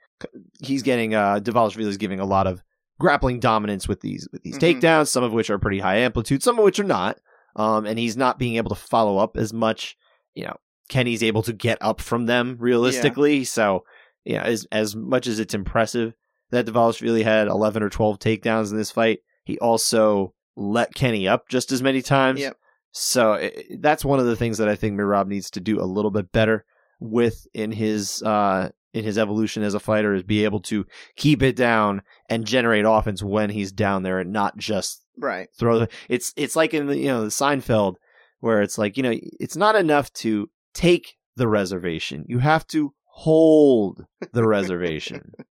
[0.60, 2.62] he's getting, uh, Dvalishvili is giving a lot of
[3.00, 4.80] grappling dominance with these, with these Mhm.
[4.80, 7.18] takedowns, some of which are pretty high amplitude, some of which are not.
[7.56, 9.96] Um, and he's not being able to follow up as much.
[10.34, 10.56] You know,
[10.88, 13.44] Kenney's able to get up from them realistically.
[13.44, 13.84] So,
[14.24, 16.14] yeah, as, as much as it's impressive
[16.50, 21.48] that Dvalishvili had 11 or 12 takedowns in this fight, he also let Kenney up
[21.48, 22.40] just as many times.
[22.40, 22.56] Yep.
[22.96, 25.80] So i i- that's one of the things that I think Merab needs to do
[25.80, 26.64] a little bit better
[27.00, 31.42] with in his uh in his evolution as a fighter is be able to keep
[31.42, 35.48] it down and generate offense when he's down there and not just right.
[35.58, 37.96] throw the it's it's like in the you know the Seinfeld
[38.38, 42.24] where it's like you know it's not enough to take the reservation.
[42.28, 45.32] You have to hold the reservation.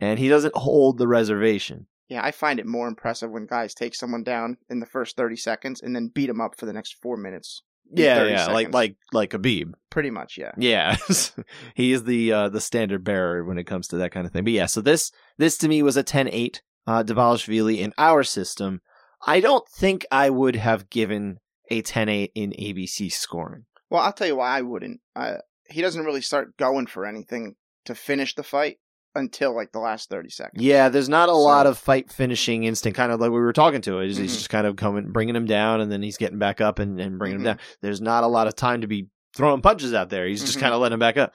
[0.00, 3.94] And he doesn't hold the reservation Yeah, I find it more impressive when guys take
[3.94, 6.96] someone down in the first 30 seconds and then beat them up for the next
[7.00, 7.62] four minutes.
[7.90, 8.74] yeah yeah like seconds.
[8.74, 10.52] like like Khabib Pretty much, yeah.
[10.58, 10.96] Yeah,
[11.74, 14.44] he is the uh, the standard bearer when it comes to that kind of thing.
[14.44, 18.82] But yeah, so this this to me was a 10-8 uh, Dvalishvili in our system.
[19.26, 21.38] I don't think I would have given
[21.70, 23.64] a 10-8 in ABC scoring.
[23.88, 25.00] Well, I'll tell you why I wouldn't.
[25.16, 25.36] Uh,
[25.70, 27.54] he doesn't really start going for anything
[27.86, 28.78] to finish the fight
[29.14, 30.62] until like the last 30 seconds.
[30.62, 33.52] Yeah, there's not a So- lot of fight finishing instant, kind of like we were
[33.52, 33.98] talking to.
[33.98, 34.38] He's, he's Mhm.
[34.38, 37.18] just kind of coming, bringing him down, and then he's getting back up and, and
[37.18, 37.40] bringing Mhm.
[37.40, 37.58] him down.
[37.82, 40.26] There's not a lot of time to be throwing punches out there.
[40.26, 40.62] He's just Mhm.
[40.62, 41.32] kind of letting him back up.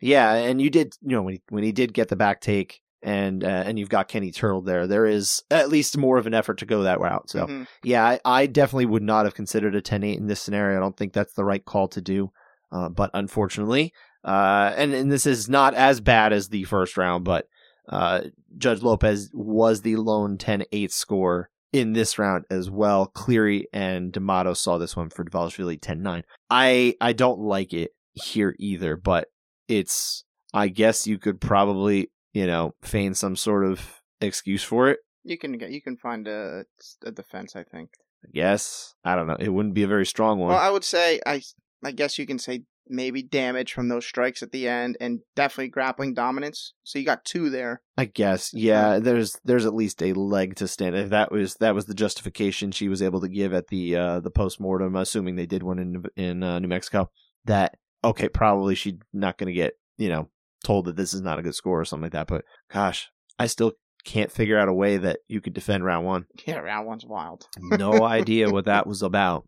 [0.00, 2.80] Yeah, and you did, you know, when he, when he did get the back take,
[3.02, 6.34] and uh, and you've got Kenney Turtle there, there is at least more of an
[6.34, 7.30] effort to go that route.
[7.30, 7.66] So Mhm.
[7.84, 10.76] yeah, I, I definitely would not have considered a 10-8 in this scenario.
[10.76, 12.32] I don't think that's the right call to do.
[12.72, 13.92] Uh, but unfortunately,
[14.24, 17.46] uh, and, and this is not as bad as the first round, but
[17.88, 18.22] uh,
[18.56, 23.06] Judge Lopez was the lone 10-8 score in this round as well.
[23.06, 26.22] Cleary and D'Amato saw this one for Dvalishvili 10-9.
[26.50, 29.28] I, I don't like it here either, but
[29.68, 35.00] it's, I guess you could probably, you know, feign some sort of excuse for it.
[35.24, 36.64] You can get you can find a,
[37.04, 37.90] a defense, I think.
[38.24, 38.94] I guess.
[39.04, 39.36] I don't know.
[39.38, 40.50] It wouldn't be a very strong one.
[40.50, 41.42] Well, I would say I
[41.84, 45.68] I guess you can say maybe damage from those strikes at the end and definitely
[45.68, 46.74] grappling dominance.
[46.84, 47.82] So you got two there.
[47.96, 48.98] I guess, yeah.
[48.98, 50.96] There's there's at least a leg to stand.
[50.96, 54.20] If that was that was the justification she was able to give at the uh,
[54.20, 57.10] the post mortem, assuming they did one in in uh, New Mexico,
[57.44, 60.28] that okay, probably she's not going to get you know
[60.64, 62.26] told that this is not a good score or something like that.
[62.26, 63.72] But gosh, I still
[64.04, 66.26] can't figure out a way that you could defend round one.
[66.46, 67.46] Yeah, round one's wild.
[67.58, 69.46] No idea what that was about.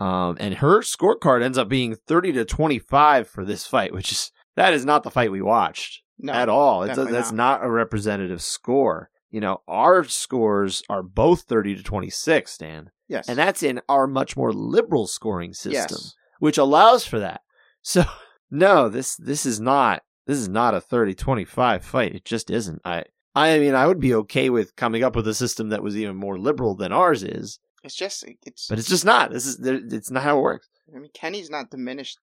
[0.00, 4.10] Um, and her scorecard ends up being thirty to twenty five for this fight, which
[4.12, 6.82] is that is not the fight we watched No, at all.
[6.84, 7.64] It's a, that's not.
[7.64, 9.10] a representative score.
[9.30, 12.90] You know, our scores are both 30 to 26, Dan.
[13.06, 16.14] Yes, And that's in our much more liberal scoring system, yes.
[16.40, 17.42] which allows for that.
[17.82, 18.04] So,
[18.50, 22.14] no, this this is not this is not a 30-25 fight.
[22.14, 22.82] It just isn't.
[22.84, 25.96] I I mean, I would be okay with coming up with a system that was
[25.96, 28.68] even more liberal than ours is, It's just it's.
[28.68, 29.30] but it's just not.
[29.30, 30.68] This is it's not how it works.
[30.94, 32.18] I mean, Kenney's not diminished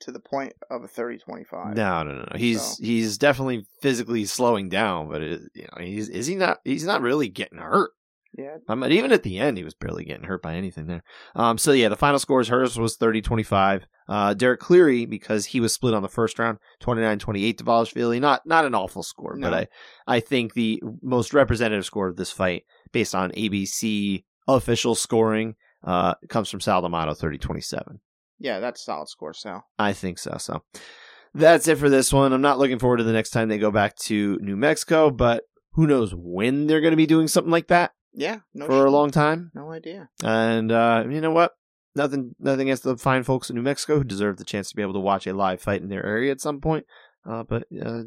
[0.00, 1.76] to the point of a 30-25.
[1.76, 2.26] No, no, no, no.
[2.36, 6.58] He's So- he's definitely physically slowing down, but it, you know, he's is he not?
[6.64, 7.90] He's not really getting hurt.
[8.36, 11.02] Yeah, I mean, even at the end, he was barely getting hurt by anything there.
[11.34, 13.82] Um, so yeah, the final scores hers was 30-25.
[14.06, 18.20] Uh, Derek Cleary because he was split on the first round, 29-28 to Dvalishvili.
[18.20, 19.50] Not not an awful score, No.
[19.50, 19.54] but
[20.06, 25.54] I I think the most representative score of this fight, based on ABC official scoring,
[25.84, 28.00] uh, comes from Sal D'Amato, 30-27.
[28.40, 29.64] yeah, that's a solid score, Sal.
[29.78, 30.36] I think so.
[30.38, 30.62] So
[31.34, 32.32] that's it for this one.
[32.32, 35.44] I'm not looking forward to the next time they go back to New Mexico, but
[35.72, 38.90] who knows when they're going to be doing something like that Yeah, no for a
[38.90, 39.52] long time.
[39.54, 40.08] No idea.
[40.24, 41.52] And uh, you know what?
[41.94, 44.82] Nothing, nothing against the fine folks in New Mexico who deserve the chance to be
[44.82, 46.86] able to watch a live fight in their area at some point.
[47.28, 48.02] Uh, but uh,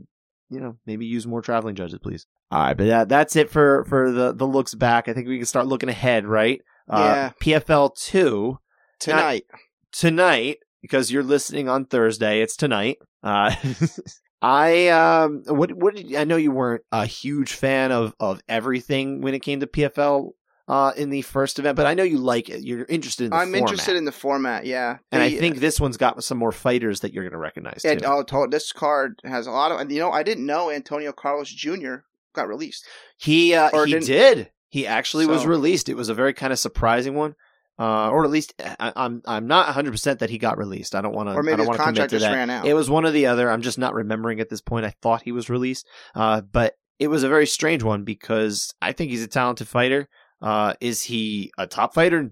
[0.51, 2.27] you know, maybe use more traveling judges, please.
[2.51, 5.07] All right, but that, that's it for for the the looks back.
[5.07, 6.61] I think we can start looking ahead, right?
[6.89, 8.59] Uh, PFL two
[9.01, 9.45] Tonight,
[9.91, 12.41] tonight because you're listening on Thursday.
[12.41, 12.97] It's tonight.
[13.23, 13.55] Uh,
[14.43, 19.21] I um, what what did I know you weren't a huge fan of of everything
[19.21, 20.33] when it came to PFL
[20.71, 22.63] uh in the first event, but I know you like it.
[22.63, 23.59] You're interested in the I'm format.
[23.61, 24.65] interested in the format.
[24.65, 27.37] Yeah, and I The- think this one's got some more fighters that you're going to
[27.37, 28.05] recognize Yeah, too.
[28.07, 29.79] oh, this card has a lot of.
[29.79, 31.95] and You know, I didn't know Antonio Carlos Jr.
[32.33, 32.85] got released.
[33.17, 35.89] He uh, he didn't- He actually was released.
[35.89, 37.35] It was a very kind of surprising one,
[37.77, 40.95] uh, or at least I, I'm I'm not 100 percent that he got released.
[40.95, 41.33] I don't want to.
[41.35, 42.33] Or maybe I don't his contract to just that.
[42.33, 42.65] ran out.
[42.65, 43.51] It was one or the other.
[43.51, 44.85] I'm just not remembering at this point.
[44.85, 48.93] I thought he was released, uh, but it was a very strange one because I
[48.93, 50.07] think he's a talented fighter.
[50.41, 52.31] Uh, is he a top fighter?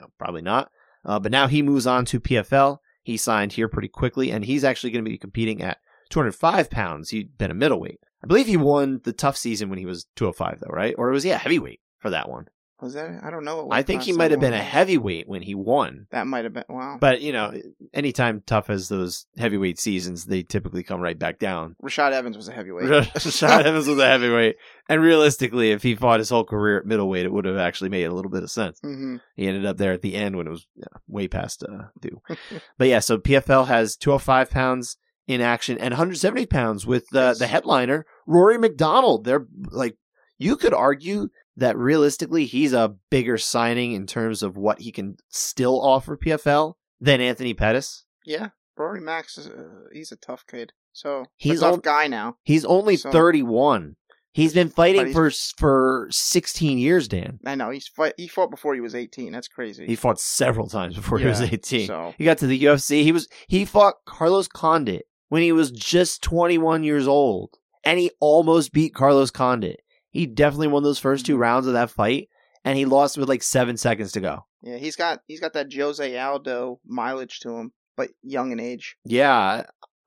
[0.00, 0.70] No, Probably not.
[1.04, 2.78] Uh, but now he moves on to PFL.
[3.02, 5.78] He signed here pretty quickly, and he's actually going to be competing at
[6.10, 7.10] 205 pounds.
[7.10, 8.00] He'd been a middleweight.
[8.24, 10.94] I believe he won the TUF season when he was 205, though, right?
[10.98, 12.48] Or was he a heavyweight for that one?
[12.80, 13.20] Was that?
[13.24, 13.64] I don't know.
[13.64, 16.06] what I think he might have been a heavyweight when he won.
[16.10, 16.64] That might have been.
[16.68, 16.98] Wow.
[17.00, 17.54] But, you know,
[17.94, 21.76] anytime TUF has those heavyweight seasons, they typically come right back down.
[21.82, 22.84] Rashad Evans was a heavyweight.
[23.14, 24.56] Rashad Evans was a heavyweight.
[24.90, 28.04] And realistically, if he fought his whole career at middleweight, it would have actually made
[28.04, 28.78] a little bit of sense.
[28.80, 31.84] hmm He ended up there at the end when it was yeah, way past uh,
[32.00, 32.20] due.
[32.78, 37.38] but yeah, so PFL has 205 pounds in action and 170 pounds with uh, Yes.
[37.38, 39.24] the headliner, Rory MacDonald.
[39.24, 39.96] They're like,
[40.38, 45.16] you could argue that realistically, he's a bigger signing in terms of what he can
[45.30, 48.04] still offer PFL than Anthony Pettis.
[48.24, 50.72] Yeah, Rory Max is a, he's a tough kid.
[50.92, 52.36] So He's a tough on- guy now.
[52.42, 53.96] He's only So- 31.
[54.32, 57.38] He's been fighting he's- for for 16 years, Dan.
[57.46, 58.12] I know he's fight.
[58.18, 59.32] He fought before he was 18.
[59.32, 59.86] That's crazy.
[59.86, 61.86] He fought several times before he was 18.
[61.86, 63.02] So He got to the UFC.
[63.02, 68.10] He was he fought Carlos Condit when he was just 21 years old, and he
[68.20, 69.80] almost beat Carlos Condit.
[70.16, 72.28] He definitely won those first two rounds of that fight,
[72.64, 74.46] and he lost with like seven seconds to go.
[74.62, 78.96] yeah, he's got he's got that Jose Aldo mileage to him, but young in age.
[79.04, 79.64] Yeah,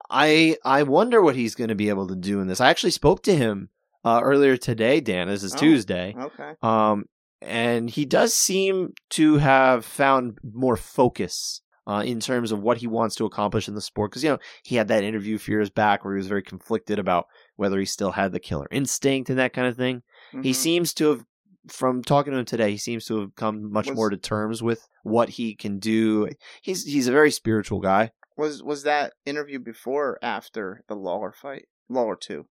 [0.09, 2.61] I I wonder what he's going to be able to do in this.
[2.61, 3.69] I actually spoke to him
[4.03, 5.27] uh, earlier today, Dan.
[5.27, 5.57] This is Oh.
[5.57, 6.15] Tuesday.
[6.17, 6.53] Okay.
[6.61, 7.05] Um,
[7.41, 12.87] and he does seem to have found more focus uh, in terms of what he
[12.87, 14.11] wants to accomplish in the sport.
[14.11, 16.43] Because you know he had that interview a few years back where he was very
[16.43, 17.27] conflicted about
[17.59, 20.01] whether he still had the killer instinct and that kind of thing.
[20.31, 20.55] He Mhm.
[20.55, 21.25] seems to have,
[21.67, 24.63] from talking to him today, he seems to have come much Was- more to terms
[24.63, 26.29] with what he can do.
[26.61, 28.11] He's he's a very spiritual guy.
[28.37, 31.65] was was that interview before or after the Lawler fight?
[31.89, 32.45] Lawler two.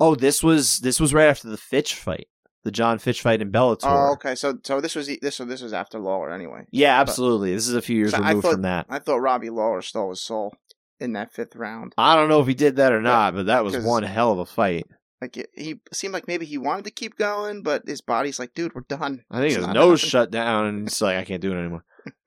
[0.00, 2.28] Oh, this was this was right after the Fitch fight,
[2.62, 3.80] the Jon Fitch fight in Bellator.
[3.84, 4.34] Oh, okay.
[4.36, 6.64] So so this was this so this was after Lawler anyway.
[6.70, 7.52] Yeah, absolutely.
[7.54, 8.86] This is a few years So removed thought- from that.
[8.88, 10.54] I thought Robbie Lawler stole his soul
[11.04, 11.94] in that fifth round.
[11.96, 14.32] I don't know if he did that or not, but that was 'cause- one hell
[14.32, 14.86] of a fight.
[15.20, 18.52] Like it, he seemed like maybe he wanted to keep going, but his body's like,
[18.54, 19.22] dude, we're done.
[19.30, 20.10] I think It's his not nose happening.
[20.10, 21.84] shut down, and he's like, I can't do it anymore.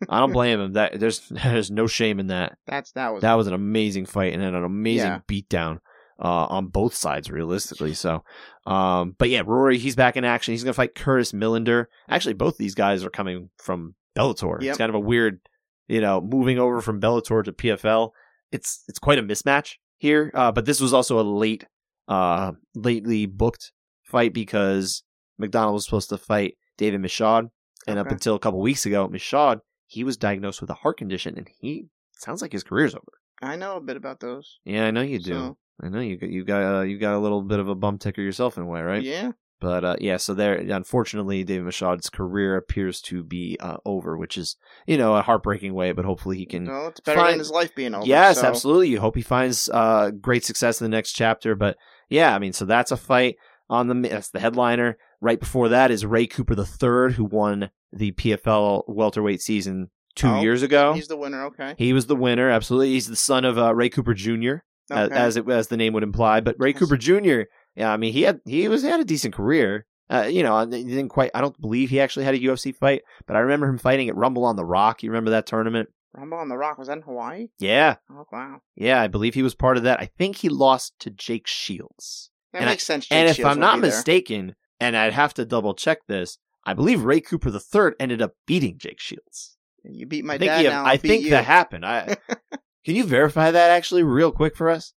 [0.09, 0.73] I don't blame him.
[0.73, 2.57] That there's there's no shame in that.
[2.65, 5.19] That's that was That was an amazing fight and an amazing Yeah.
[5.29, 5.79] beatdown
[6.19, 7.93] uh, on both sides, realistically.
[7.93, 8.23] So,
[8.65, 10.53] um, but yeah, Rory, he's back in action.
[10.53, 11.85] He's gonna fight Curtis Millender.
[12.09, 14.59] Actually, both these guys are coming from Bellator.
[14.61, 14.69] Yep.
[14.69, 15.39] It's kind of a weird,
[15.87, 18.09] you know, moving over from Bellator to PFL.
[18.51, 20.31] It's it's quite a mismatch here.
[20.33, 21.65] Uh, but this was also a late,
[22.07, 23.71] uh, lately booked
[24.03, 25.03] fight because
[25.37, 27.49] MacDonald was supposed to fight David Michaud,
[27.87, 31.37] and up until a couple weeks ago, Michaud he was diagnosed with a heart condition,
[31.37, 33.03] and he sounds like his career's over.
[33.41, 34.59] I know a bit about those.
[34.65, 35.33] Yeah, I know you do.
[35.33, 37.75] So, I know you got you got uh, you got a little bit of a
[37.75, 39.01] bum ticker yourself in a way, right?
[39.01, 39.31] Yeah.
[39.59, 44.37] But uh, yeah, so there, unfortunately, David Michaud's career appears to be uh, over, which
[44.37, 45.91] is you know a heartbreaking way.
[45.93, 46.65] But hopefully he can.
[46.65, 48.05] No, it's better find- than his life being over.
[48.05, 48.89] yes, so- absolutely.
[48.89, 51.55] You hope he finds uh, great success in the next chapter.
[51.55, 51.77] But
[52.09, 53.35] yeah, I mean, so that's a fight
[53.69, 54.97] on the that's the headliner.
[55.19, 60.41] Right before that is Ray Cooper III, who won the PFL welterweight season two Oh,
[60.41, 60.93] years ago.
[60.93, 61.45] He's the winner.
[61.45, 61.73] Okay.
[61.77, 62.89] He was the winner, absolutely.
[62.89, 64.57] He's the son of uh, Ray Cooper Jr.
[64.91, 65.15] as, Okay.
[65.15, 66.41] as it as the name would imply.
[66.41, 67.41] But Ray Cooper Jr.
[67.77, 69.85] Yeah, I mean he had he was had a decent career.
[70.09, 71.31] Uh, you know, he didn't quite.
[71.35, 74.15] I don't believe he actually had a UFC fight, but I remember him fighting at
[74.15, 75.03] Rumble on the Rock.
[75.03, 75.89] You remember that tournament?
[76.13, 77.49] Rumble on the Rock was that in Hawaii?
[77.59, 79.99] Yeah, Oh wow, yeah, I believe he was part of that.
[79.99, 82.31] I think he lost to Jake Shields.
[82.53, 83.07] that And I- makes sense.
[83.11, 87.03] and Jake if I'm not mistaken, and I'd have to double check this, I believe
[87.03, 89.57] Ray Cooper III ended up beating Jake Shields.
[89.83, 90.61] you beat my I think, dad.
[90.61, 91.29] he- now I think you.
[91.31, 91.85] that happened.
[91.85, 92.15] I
[92.85, 94.93] can you verify that actually real quick for us?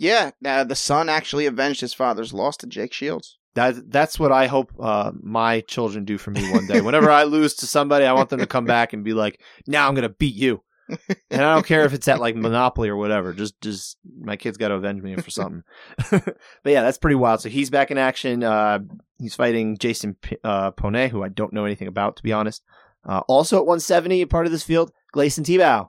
[0.00, 3.38] Yeah, uh, the son actually avenged his father's loss to Jake Shields.
[3.54, 6.80] That that's what I hope uh, my children do for me one day.
[6.80, 9.86] Whenever I lose to somebody, I want them to come back and be like, "Now
[9.86, 10.62] I'm gonna beat you."
[11.30, 13.34] And I don't care if it's at like Monopoly or whatever.
[13.34, 15.62] Just just my kids got to avenge me for something.
[16.10, 16.34] but
[16.64, 17.42] yeah, that's pretty wild.
[17.42, 18.42] So he's back in action.
[18.42, 18.80] Uh,
[19.18, 22.64] he's fighting Jason P- uh, Pone, who I don't know anything about to be honest.
[23.08, 25.88] Uh, also at 170, part of this field, Gleison Tibau.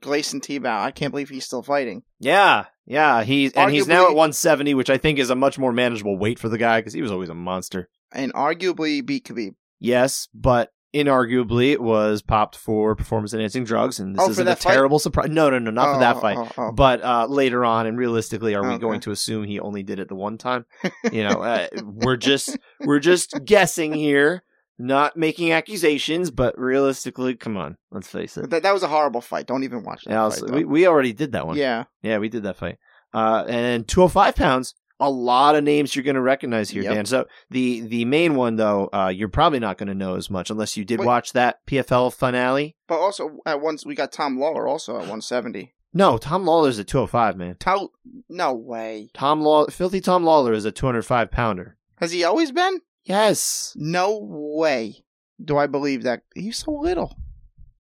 [0.00, 0.80] Gleison Tibau.
[0.80, 2.02] I can't believe he's still fighting.
[2.20, 3.22] Yeah, yeah.
[3.22, 6.38] He's and he's now at 170, which I think is a much more manageable weight
[6.38, 7.88] for the guy because he was always a monster.
[8.12, 9.54] And arguably beat Khabib.
[9.80, 14.56] Yes, but inarguably it was popped for performance enhancing drugs, and this Oh, isn't a
[14.56, 14.72] fight?
[14.72, 15.28] terrible surprise.
[15.28, 16.38] No, no, no, not for that Oh, fight.
[16.38, 16.72] oh, oh.
[16.72, 18.78] But uh, later on, and realistically, are we Okay.
[18.78, 20.64] going to assume he only did it the one time?
[21.12, 24.42] You know, uh, we're just we're just guessing here,
[24.78, 28.50] not making accusations, but realistically, come on, let's face it.
[28.50, 29.46] That, that was a horrible fight.
[29.46, 30.10] Don't even watch that.
[30.12, 31.56] Yeah, fight, also- we we already did that one.
[31.56, 31.84] yeah.
[32.02, 32.78] Yeah, we did that fight.
[33.12, 36.94] Uh, and 205 pounds, a lot of names you're going to recognize here, Yep.
[36.94, 37.06] Dan.
[37.06, 40.50] So the the main one though, uh, you're probably not going to know as much
[40.50, 41.06] unless you did Wait.
[41.06, 42.76] watch that PFL finale.
[42.86, 45.72] But also at once we got Tom Lawlor also at 170.
[45.94, 47.56] No, Tom Lawlor's at 205, man.
[47.58, 47.92] Tal-
[48.28, 49.08] no way.
[49.14, 51.78] Tom Law, filthy Tom Lawlor is a 205 pounder.
[51.96, 52.82] Has he always been?
[53.08, 53.72] Yes.
[53.74, 55.04] No way.
[55.42, 56.22] Do I believe that?
[56.34, 57.16] He's so little.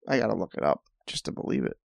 [0.08, 1.76] I gotta look it up just to believe it.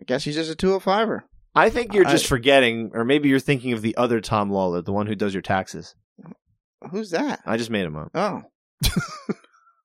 [0.00, 1.22] I guess he's just a 205er.
[1.54, 4.92] I think you're just forgetting, or maybe you're thinking of the other Tom Lawlor, the
[4.92, 5.94] one who does your taxes.
[6.90, 7.40] Who's that?
[7.44, 8.10] I just made him up.
[8.14, 8.42] Oh.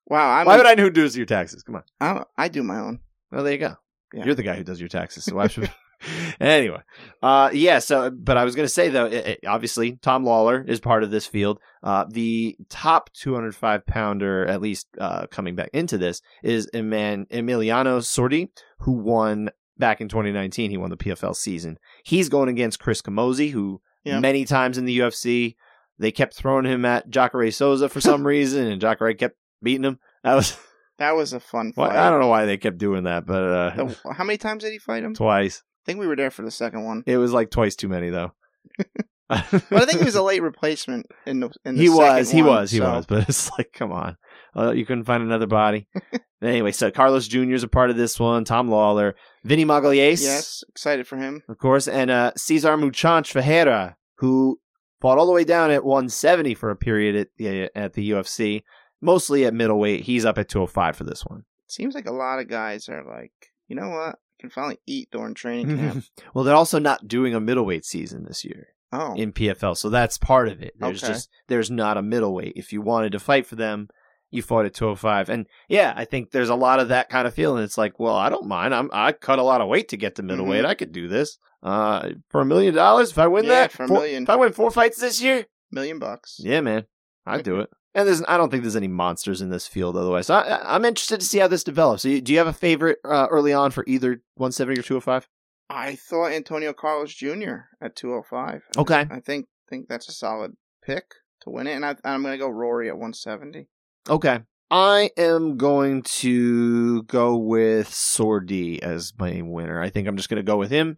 [0.06, 0.38] wow.
[0.38, 1.62] I'm, Why would I know who does your taxes?
[1.62, 1.82] Come on.
[2.00, 3.00] I, I do my own.
[3.30, 3.76] Well, there you go.
[4.14, 4.24] Yeah.
[4.24, 5.24] You're the guy who does your taxes.
[5.24, 5.70] So I should.
[6.40, 6.80] anyway,
[7.22, 7.78] uh, yeah.
[7.78, 11.02] So, but I was going to say though, it, it- obviously Tom Lawlor is part
[11.02, 11.58] of this field.
[11.82, 17.98] Uh, the top 205 pounder, at least uh, coming back into this, is Eman- Emiliano
[18.00, 18.48] Sordi,
[18.80, 20.70] who won back in 2019.
[20.70, 21.78] He won the PFL season.
[22.04, 24.20] He's going against Chris Camozzi, who Yeah.
[24.20, 25.56] many times in the UFC
[25.98, 29.98] they kept throwing him at Jacare Souza for some reason, and Jacare kept beating him.
[30.24, 30.56] That was.
[30.98, 31.98] That was a fun Well, fight.
[31.98, 34.78] I don't know why they kept doing that, but uh, how many times did he
[34.78, 35.14] fight him?
[35.14, 35.62] twice.
[35.86, 37.04] I think we were there for the second one.
[37.06, 38.32] It was like twice too many, though.
[39.28, 42.42] But I think he was a late replacement in the in the he was, he
[42.42, 43.06] was, he so- was.
[43.06, 44.16] But it's like, come on,
[44.56, 45.88] uh, you couldn't find another body.
[46.42, 47.52] anyway, so Carlos Jr.
[47.54, 48.44] is a part of this one.
[48.44, 51.42] Tom Lawlor, Vinny Magalhaes, Yes, excited for him.
[51.48, 54.60] of course, and uh, Cesar Mutante Ferreira, who
[55.00, 58.62] fought all the way down at 170 for a period at the at the UFC,
[59.00, 60.02] mostly at middleweight.
[60.04, 61.42] He's up at 205 for this one.
[61.66, 63.32] Seems like a lot of guys are like,
[63.66, 64.20] you know what?
[64.40, 66.04] Can finally eat during training camp.
[66.34, 68.68] well, they're also not doing a middleweight season this year.
[68.92, 69.76] Oh, in PFL.
[69.76, 70.74] So that's part of it.
[70.78, 71.12] There's Okay.
[71.14, 72.52] just there's not a middleweight.
[72.56, 73.88] If you wanted to fight for them,
[74.30, 75.28] you fought at 205.
[75.28, 77.64] And yeah, I think there's a lot of that kind of feeling.
[77.64, 78.74] It's like, well, I don't mind.
[78.74, 80.64] I'm I cut a lot of weight to get to middleweight.
[80.64, 81.38] I could do this.
[81.62, 83.50] Uh for a million dollars if I win Mm-hmm.
[83.50, 83.72] Yeah, that.
[83.72, 84.22] for a four- million.
[84.22, 86.36] If I win four fights this year, million bucks.
[86.38, 86.84] yeah, man.
[87.26, 87.70] I'd do it.
[87.96, 90.26] And there's I don't think there's any monsters in this field otherwise.
[90.26, 92.02] So I, I'm interested to see how this develops.
[92.02, 95.26] So you, do you have a favorite uh, early on for either 170 or 205?
[95.70, 97.70] I thought Antonio Carlos Jr.
[97.80, 98.62] at 205.
[98.76, 99.06] Okay.
[99.10, 100.52] I think think that's a solid
[100.84, 101.06] pick
[101.40, 103.66] to win it, and I, I'm going to go Rory at 170.
[104.10, 104.40] Okay.
[104.70, 109.80] I am going to go with Sordi as my winner.
[109.80, 110.96] I think I'm just going to go with him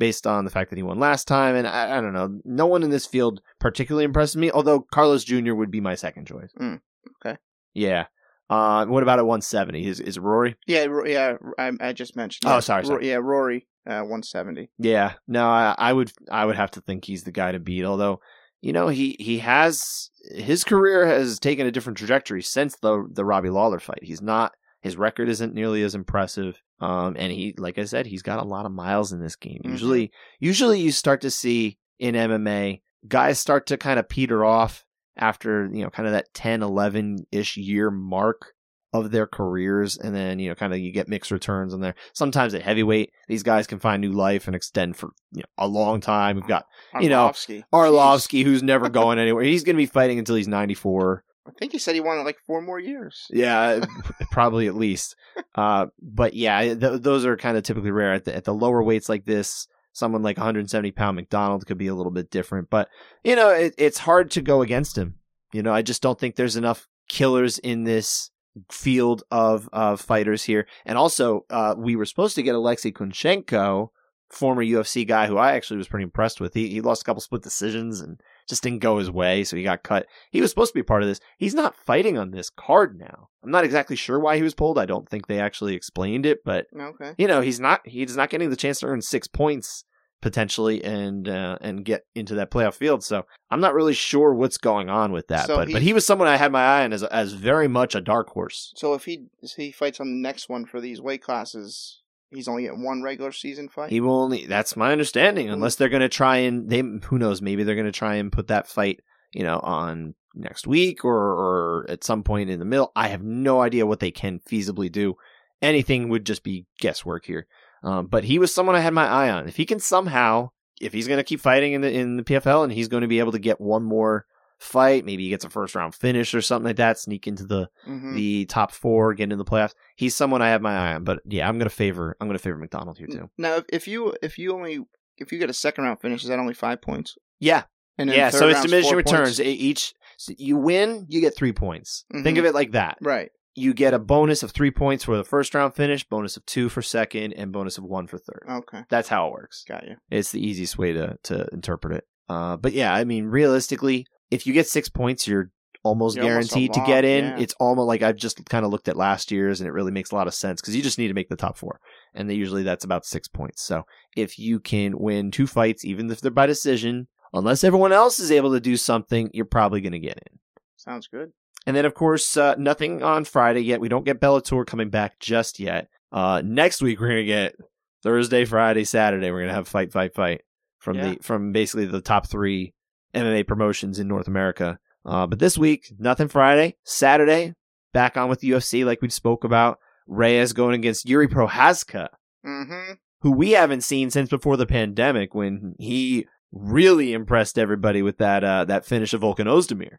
[0.00, 1.54] based on the fact that he won last time.
[1.54, 2.40] And I, I don't know.
[2.44, 5.54] No one in this field particularly impresses me, although Carlos Jr.
[5.54, 6.50] would be my second choice.
[6.58, 6.80] Mm,
[7.24, 7.38] okay.
[7.74, 8.06] Yeah.
[8.48, 9.86] Uh, what about at 170?
[9.86, 10.56] Is, is Rory?
[10.66, 12.50] Yeah, yeah, I, I just mentioned.
[12.50, 13.08] Oh, yeah, sorry, Ro- sorry.
[13.08, 14.70] yeah, Rory uh, 170.
[14.78, 15.12] Yeah.
[15.28, 18.20] No, I, I would I would have to think he's the guy to beat, although
[18.60, 23.24] you know, he he has his career has taken a different trajectory since the the
[23.24, 24.00] Robbie Lawler fight.
[24.02, 26.60] He's not his record isn't nearly as impressive.
[26.80, 29.60] Um, and he, like I said, he's got a lot of miles in this game.
[29.64, 29.70] Mhm.
[29.72, 34.84] Usually, usually you start to see in MMA guys start to kind of peter off
[35.16, 38.52] after you know kind of that 10, 11 ish year mark
[38.92, 41.94] of their careers, and then you know kind of you get mixed returns on there.
[42.14, 45.68] Sometimes at heavyweight, these guys can find new life and extend for you know, a
[45.68, 46.36] long time.
[46.36, 46.64] We've got
[47.00, 47.62] You know, Arlovsky.
[47.72, 49.44] Arlovsky, who's never going anywhere.
[49.44, 51.24] He's going to be fighting until he's 94.
[51.50, 53.26] I think he said he wanted like four more years.
[53.30, 53.84] Yeah,
[54.30, 55.16] probably at least.
[55.54, 58.82] Uh, but yeah, th- those are kind of typically rare at the, at the lower
[58.82, 59.66] weights like this.
[59.92, 62.88] Someone like 170 pound MacDonald could be a little bit different, but
[63.24, 65.16] you know, it, it's hard to go against him.
[65.52, 68.30] You know, I just don't think there's enough killers in this
[68.70, 70.66] field of of fighters here.
[70.84, 73.88] And also, uh, we were supposed to get Alexei Kunchenko,
[74.30, 76.54] former UFC guy who I actually was pretty impressed with.
[76.54, 78.20] He he lost a couple split decisions and
[78.50, 80.06] just didn't go his way, so he got cut.
[80.30, 81.20] He was supposed to be part of this.
[81.38, 83.28] He's not fighting on this card now.
[83.42, 84.78] I'm not exactly sure why he was pulled.
[84.78, 87.14] I don't think they actually explained it, but Okay.
[87.16, 89.84] you know, he's not he's not getting the chance to earn six points
[90.22, 93.02] potentially and uh, and get into that playoff field.
[93.02, 95.46] So I'm not really sure what's going on with that.
[95.46, 97.94] So but but he was someone I had my eye on as as very much
[97.94, 98.72] a dark horse.
[98.76, 101.99] So if he if he fights on the next one for these weight classes,
[102.30, 103.90] he's only getting one regular season fight.
[103.90, 104.46] He will only.
[104.46, 105.48] That's my understanding.
[105.50, 107.42] Unless they're going to try and they, who knows?
[107.42, 109.00] Maybe they're going to try and put that fight,
[109.32, 112.92] you know, on next week or or at some point in the middle.
[112.94, 115.16] I have no idea what they can feasibly do.
[115.62, 117.46] anything would just be guesswork here.
[117.82, 119.48] Um, but he was someone I had my eye on.
[119.48, 120.50] If he can somehow,
[120.80, 123.08] if he's going to keep fighting in the in the PFL and he's going to
[123.08, 124.26] be able to get one more
[124.60, 127.68] fight, maybe he gets a first round finish or something like that, sneak into the
[127.88, 128.14] Mhm.
[128.14, 129.74] the top four, get into the playoffs.
[129.96, 131.04] He's someone I have my eye on.
[131.04, 133.30] But yeah, I'm gonna favor I'm gonna favor MacDonald here too.
[133.38, 134.80] Now, if, you if you only
[135.18, 137.16] if you get a second round finish, is that only five points?
[137.40, 137.64] Yeah,
[137.98, 138.30] And yeah.
[138.30, 139.38] So it's diminishing returns.
[139.38, 139.40] points?
[139.40, 142.04] Each so you win, you get three points.
[142.12, 142.40] Think Mhm.
[142.40, 142.98] of it like that.
[143.00, 143.30] Right.
[143.56, 146.68] You get a bonus of three points for the first round finish, bonus of two
[146.68, 148.44] for second, and bonus of one for third.
[148.48, 148.82] Okay.
[148.90, 149.64] That's how it works.
[149.66, 149.96] Got you.
[150.10, 152.04] It's the easiest way to to interpret it.
[152.28, 155.50] Uh, but yeah, I mean, realistically, if you get six points, you're
[155.82, 157.24] almost You're almost guaranteed to lock, get in.
[157.24, 157.38] yeah.
[157.38, 160.10] It's almost like I've just kind of looked at last year's, and it really makes
[160.10, 161.80] a lot of sense because you just need to make the top four,
[162.14, 163.62] and they usually that's about six points.
[163.62, 163.84] So
[164.16, 168.30] if you can win two fights, even if they're by decision, unless everyone else is
[168.30, 170.38] able to do something, you're probably going to get in.
[170.76, 171.32] Sounds good.
[171.66, 173.80] And then, of course, uh, nothing on Friday yet.
[173.80, 175.88] We don't get Bellator coming back just yet.
[176.10, 177.54] Uh, next week we're gonna get
[178.02, 179.30] Thursday, Friday, Saturday.
[179.30, 180.40] We're gonna have fight, fight, fight
[180.78, 181.10] from Yeah.
[181.10, 182.72] the from basically the top three
[183.14, 184.78] MMA promotions in North America.
[185.04, 186.76] Uh, but this week, nothing Friday.
[186.84, 187.54] Saturday,
[187.92, 189.78] back on with the UFC, like we spoke about.
[190.06, 192.08] Reyes going against Jiri Prochazka,
[192.44, 192.94] Mm-hmm.
[193.20, 198.42] who we haven't seen since before the pandemic, when he really impressed everybody with that
[198.42, 199.98] uh, that finish of Volkan Oezdemir.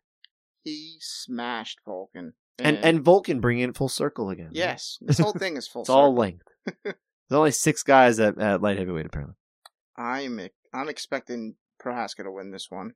[0.63, 2.31] He smashed Volkan.
[2.59, 4.49] and and Volkan bringing it full circle again.
[4.51, 5.83] yes, this whole thing is full.
[5.83, 6.15] it's all circle.
[6.15, 6.43] length.
[6.83, 6.95] There's
[7.31, 9.35] only six guys at, at light heavyweight apparently.
[9.97, 10.39] I'm
[10.73, 12.93] I'm expecting Prochazka to win this one.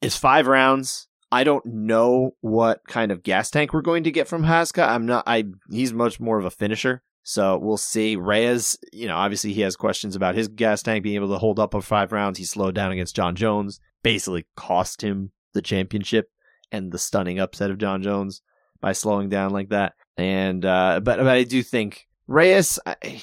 [0.00, 1.08] It's five rounds.
[1.32, 4.86] I don't know what kind of gas tank we're going to get from Haska.
[4.86, 5.24] I'm not.
[5.26, 8.14] I he's much more of a finisher, so we'll see.
[8.14, 11.58] Reyes, you know, obviously he has questions about his gas tank being able to hold
[11.58, 12.38] up for five rounds.
[12.38, 16.30] He slowed down against Jon Jones, basically cost him the championship
[16.70, 18.42] and the stunning upset of Jon Jones
[18.80, 19.94] by slowing down like that.
[20.16, 22.78] And uh, but but I do think Reyes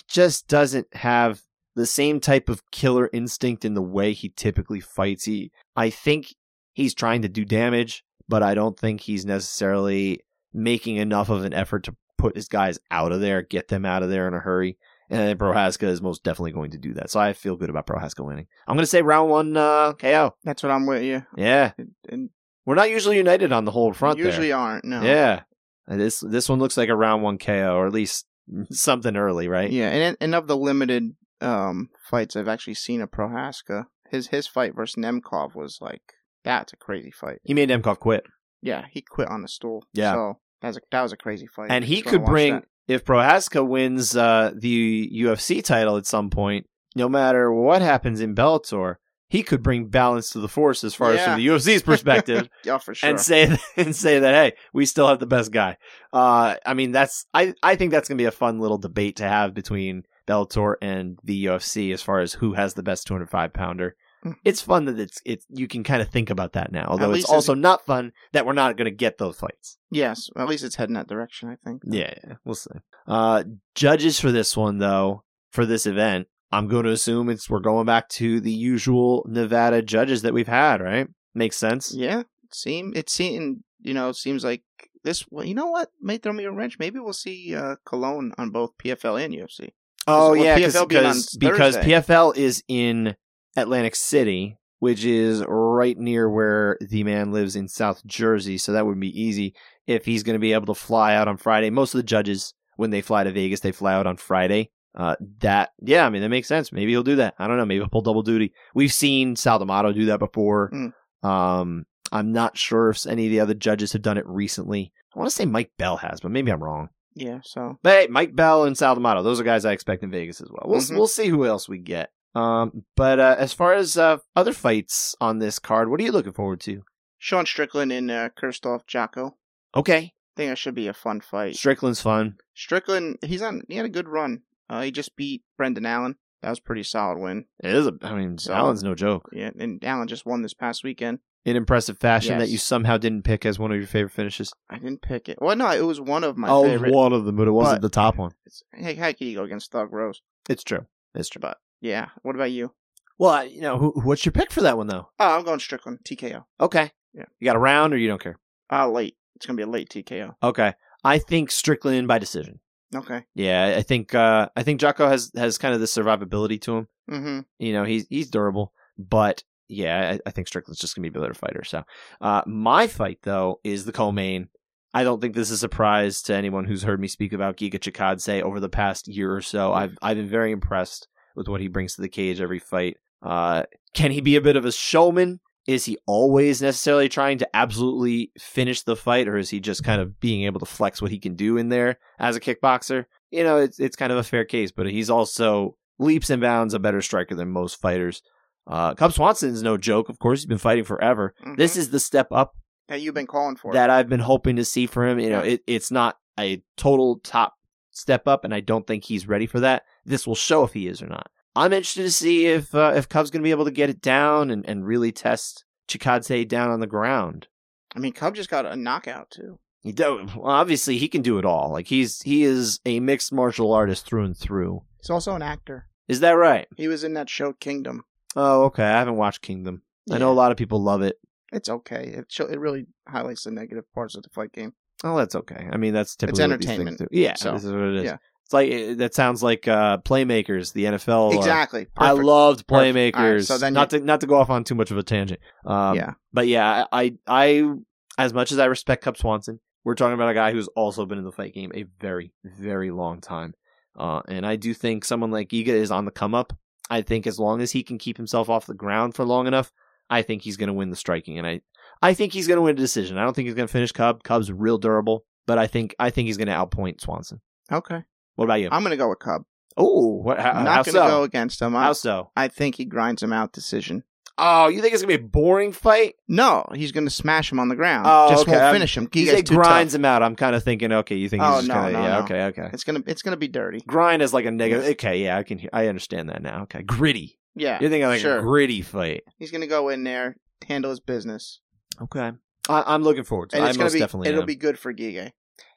[0.07, 1.41] just doesn't have
[1.75, 5.25] the same type of killer instinct in the way he typically fights.
[5.25, 6.35] He I think
[6.73, 10.19] he's trying to do damage, but I don't think he's necessarily
[10.53, 14.03] making enough of an effort to put his guys out of there, get them out
[14.03, 14.77] of there in a hurry.
[15.09, 17.09] And Prochazka is most definitely going to do that.
[17.11, 18.47] So I feel good about Prochazka winning.
[18.67, 20.33] I'm going to say round one uh, KO.
[20.43, 21.23] That's what I'm with you.
[21.35, 21.73] Yeah.
[21.77, 22.29] And- And
[22.65, 24.57] We're not usually united on the whole front usually there.
[24.57, 24.85] aren't.
[24.85, 25.01] No.
[25.01, 25.41] Yeah.
[25.87, 28.25] And This this one looks like a round one KO, or at least
[28.71, 29.69] something early, right?
[29.69, 31.13] Yeah, and and of the limited
[31.43, 36.01] um fights I've actually seen of Prochazka, his his fight versus Nemkov was like
[36.43, 37.39] that's a crazy fight.
[37.43, 38.25] He made Nemkov quit.
[38.61, 39.85] Yeah, he quit on the stool.
[39.93, 40.13] Yeah.
[40.13, 41.69] so that was a that was a crazy fight.
[41.71, 42.65] and he could bring that.
[42.87, 46.65] if Prochazka wins uh, the UFC title at some point.
[46.95, 51.11] No matter what happens in Bellator, he could bring balance to the force as far
[51.13, 53.09] as from the UFC's perspective, Yeah, for sure.
[53.09, 55.77] and say and say that hey, we still have the best guy.
[56.13, 59.23] Uh, I mean, that's I I think that's gonna be a fun little debate to
[59.27, 63.95] have between Bellator and the UFC as far as who has the best 205 pounder.
[64.23, 64.35] Mhm.
[64.45, 67.13] It's fun that it's it's you can kind of think about that now, although it's
[67.15, 69.77] least it's- also not fun that we're not going to get those fights.
[69.91, 71.49] yes, at least it's heading that direction.
[71.49, 71.81] I think.
[71.85, 72.71] Yeah, yeah, we'll see.
[73.05, 73.43] Uh,
[73.75, 77.85] judges for this one though, for this event, I'm going to assume it's we're going
[77.85, 81.07] back to the usual Nevada judges that we've had, right?
[81.35, 81.93] Makes sense.
[81.93, 84.63] Yeah, it seem it seem you know seems like
[85.03, 85.25] this.
[85.31, 86.79] Well, you know what may throw me a wrench.
[86.79, 89.71] Maybe we'll see uh, Colon on both PFL and UFC.
[90.07, 93.15] Oh yeah, PFL because because PFL is in
[93.55, 98.85] Atlantic City, which is right near where the man lives in South Jersey, so that
[98.85, 99.55] would be easy
[99.87, 101.69] if he's going to be able to fly out on Friday.
[101.69, 104.71] Most of the judges, when they fly to Vegas, they fly out on Friday.
[104.95, 106.71] Uh, that yeah, I mean that makes sense.
[106.71, 107.33] Maybe he'll do that.
[107.39, 107.65] I don't know.
[107.65, 108.53] Maybe he'll pull double duty.
[108.75, 110.69] We've seen Sal D'Amato do that before.
[110.71, 111.27] Mm.
[111.27, 114.91] Um, I'm not sure if any of the other judges have done it recently.
[115.15, 116.89] I want to say Mike Bell has, but maybe I'm wrong.
[117.15, 120.11] Yeah, so But hey, Mike Bell and Sal D'Amato, those are guys I expect in
[120.11, 120.63] Vegas as well.
[120.65, 120.95] We'll Mhm.
[120.97, 122.11] we'll see who else we get.
[122.35, 126.11] Um, but uh, as far as uh, other fights on this card, what are you
[126.11, 126.83] looking forward to?
[127.19, 129.33] Sean Strickland and uh, Kirstoff Jotko.
[129.75, 131.55] Okay, I think that should be a fun fight.
[131.55, 132.37] Strickland's fun.
[132.55, 133.61] Strickland, he's on.
[133.67, 134.41] He had a good run.
[134.69, 136.15] Uh, he just beat Brendan Allen.
[136.43, 137.45] That was a pretty solid win.
[137.63, 139.29] It is a, I mean, So- Allen's no joke.
[139.31, 141.19] Yeah, and Allen just won this past weekend.
[141.45, 144.53] In impressive fashion that you somehow didn't pick as one of your favorite finishes.
[144.69, 145.37] I didn't pick it.
[145.41, 146.93] Well, no, it was one of my oh, favorite.
[146.93, 148.31] one of them, but it wasn't But- the top one.
[148.45, 150.21] It's, hey, how can you go against Thug Rose?
[150.49, 150.85] It's true.
[151.15, 151.39] It's true.
[151.41, 152.73] But yeah, what about you?
[153.17, 155.09] Well, you know, who, what's your pick for that one though?
[155.19, 156.43] Oh, I'm going Strickland TKO.
[156.59, 156.91] Okay.
[157.13, 157.25] Yeah.
[157.39, 158.37] You got a round or you don't care?
[158.71, 159.15] Uh late.
[159.35, 160.35] It's gonna be a late TKO.
[160.43, 160.73] Okay.
[161.03, 162.59] I think Strickland by decision.
[162.93, 163.23] Okay.
[163.35, 166.87] Yeah, I think uh, I think Jotko has has kind of the survivability to him.
[167.09, 167.39] Mm-hmm.
[167.59, 171.21] You know, he's he's durable, but yeah, I, I think Strickland's just gonna be a
[171.21, 171.63] better fighter.
[171.63, 171.83] So,
[172.21, 174.49] uh, my fight though is the co-main.
[174.93, 177.79] I don't think this is a surprise to anyone who's heard me speak about Giga
[177.79, 179.73] Chikadze over the past year or so.
[179.73, 182.97] I've I've been very impressed with what he brings to the cage every fight.
[183.21, 183.63] Uh,
[183.93, 185.39] can he be a bit of a showman?
[185.65, 190.01] Is he always necessarily trying to absolutely finish the fight, or is he just kind
[190.01, 193.05] of being able to flex what he can do in there as a kickboxer?
[193.31, 196.73] You know, it's it's kind of a fair case, but he's also leaps and bounds
[196.73, 198.21] a better striker than most fighters.
[198.67, 200.09] Uh, Cub Swanson's no joke.
[200.09, 201.33] Of course, he's been fighting forever.
[201.45, 201.57] Mhm.
[201.57, 202.55] This is the step up
[202.89, 203.71] that you've been calling for.
[203.73, 205.19] that I've been hoping to see for him.
[205.19, 207.53] You know, it, it's not a total top
[207.91, 209.83] step up, and I don't think he's ready for that.
[210.05, 211.29] This will show if he is or not.
[211.55, 214.01] I'm interested to see if uh, if Cub's going to be able to get it
[214.01, 217.47] down and, and really test Chikadze down on the ground.
[217.95, 219.59] I mean, Cub just got a knockout too.
[219.81, 221.69] He do, well, obviously he can do it all.
[221.71, 224.83] Like he's he is a mixed martial artist through and through.
[224.99, 225.87] He's also an actor.
[226.07, 226.67] Is that right?
[226.77, 228.03] He was in that show Kingdom.
[228.35, 228.83] Oh, okay.
[228.83, 229.83] I haven't watched Kingdom.
[230.11, 231.17] I know a lot of people love it.
[231.51, 232.13] It's okay.
[232.17, 234.73] It show, it really highlights the negative parts of the fight game.
[235.03, 235.67] Oh, that's okay.
[235.71, 237.01] I mean, that's typically things entertainment.
[237.11, 238.03] Yeah, so, this is what it is.
[238.05, 238.17] yeah.
[238.45, 241.33] It's like it- that sounds like uh, Playmakers, the NFL.
[241.33, 241.87] uh, exactly.
[241.97, 243.13] I loved Playmakers.
[243.15, 245.39] Right, so then not to not to go off on too much of a tangent.
[245.65, 246.13] Um, yeah.
[246.31, 247.71] but yeah, I, I
[248.17, 251.17] as much as I respect Cub Swanson, we're talking about a guy who's also been
[251.17, 253.53] in the fight game a very very long time,
[253.97, 256.53] uh, and I do think someone like Giga is on the come up.
[256.89, 259.71] I think as long as he can keep himself off the ground for long enough,
[260.09, 261.61] I think he's going to win the striking, and I
[262.01, 263.17] I think he's going to win a decision.
[263.17, 264.21] I don't think he's going to finish Cub.
[264.23, 267.39] Cub's real durable, but I think I think he's going to outpoint Swanson.
[267.71, 268.03] Okay.
[268.35, 268.69] What about you?
[268.71, 269.43] I'm gonna go with Cub.
[269.77, 270.39] oh, what?
[270.39, 271.07] How, I'm not gonna so?
[271.07, 271.75] go against him.
[271.75, 272.31] I, How so?
[272.35, 274.03] I think he grinds him out decision.
[274.35, 276.15] Oh, you think it's gonna be a boring fight?
[276.27, 278.07] No, he's gonna smash him on the ground.
[278.09, 278.57] Oh, just okay.
[278.59, 279.03] won't finish him.
[279.03, 279.99] You Giga's say too grinds tough.
[279.99, 280.23] him out.
[280.23, 282.09] I'm kind of thinking, okay, you think oh, he's Oh, just no, gonna, no, yeah,
[282.09, 282.19] no.
[282.23, 282.69] okay, okay.
[282.73, 283.81] It's gonna it's gonna be dirty.
[283.85, 284.85] Grind is like a negative.
[284.93, 286.63] Okay, yeah, I can, hear, I understand that now.
[286.63, 287.37] Okay, gritty.
[287.55, 287.77] Yeah.
[287.79, 288.39] You're thinking like sure.
[288.39, 289.21] a gritty fight.
[289.37, 291.59] He's gonna go in there, handle his business,
[292.01, 292.31] Okay,
[292.67, 293.55] I, I'm looking forward to.
[293.55, 293.59] it.
[293.59, 294.47] and I it's gonna most be definitely it'll am.
[294.47, 295.29] be good for Giga.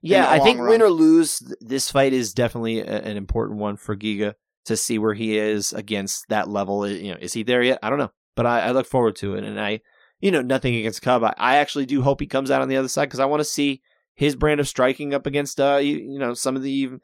[0.02, 3.76] Yeah, I think long win or lose, this fight is definitely a, an important one
[3.76, 4.34] for Giga
[4.66, 6.86] to see where he is against that level.
[6.88, 7.78] You know, is he there yet?
[7.82, 9.80] I don't know, but I, I look forward to it, and I,
[10.20, 11.24] you know, nothing against Cub.
[11.24, 13.40] I, I actually do hope he comes out on the other side because I want
[13.40, 13.82] to see
[14.14, 16.70] his brand of striking up against, uh, you, you know, some of the.
[16.72, 17.00] even,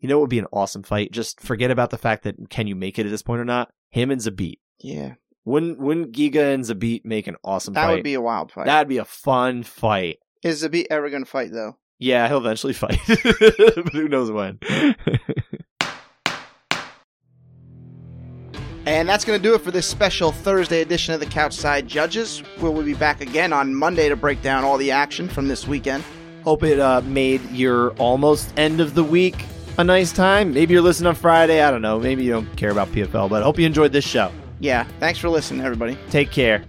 [0.00, 1.12] You know, it would be an awesome fight.
[1.12, 3.72] Just forget about the fact that can you make it at this point or not.
[3.90, 4.58] Him and Zabit.
[4.78, 5.14] Yeah,
[5.44, 7.80] Wouldn't wouldn't Giga and Zabit make an awesome fight?
[7.80, 7.94] that fight?
[7.96, 8.66] would be a wild fight.
[8.66, 10.18] That'd be a fun fight.
[10.42, 11.76] Is Zabit ever gonna fight though?
[12.00, 14.58] Yeah, he'll eventually fight, but who knows when.
[18.86, 22.42] And that's going to do it for this special Thursday edition of the Couchside Judges.
[22.60, 25.68] We will be back again on Monday to break down all the action from this
[25.68, 26.02] weekend.
[26.42, 29.44] Hope it uh, made your almost end of the week
[29.76, 30.54] a nice time.
[30.54, 31.62] Maybe you're listening on Friday.
[31.62, 32.00] I don't know.
[32.00, 34.32] Maybe you don't care about PFL, but I hope you enjoyed this show.
[34.58, 35.96] Yeah, thanks for listening, everybody.
[36.10, 36.64] Take care.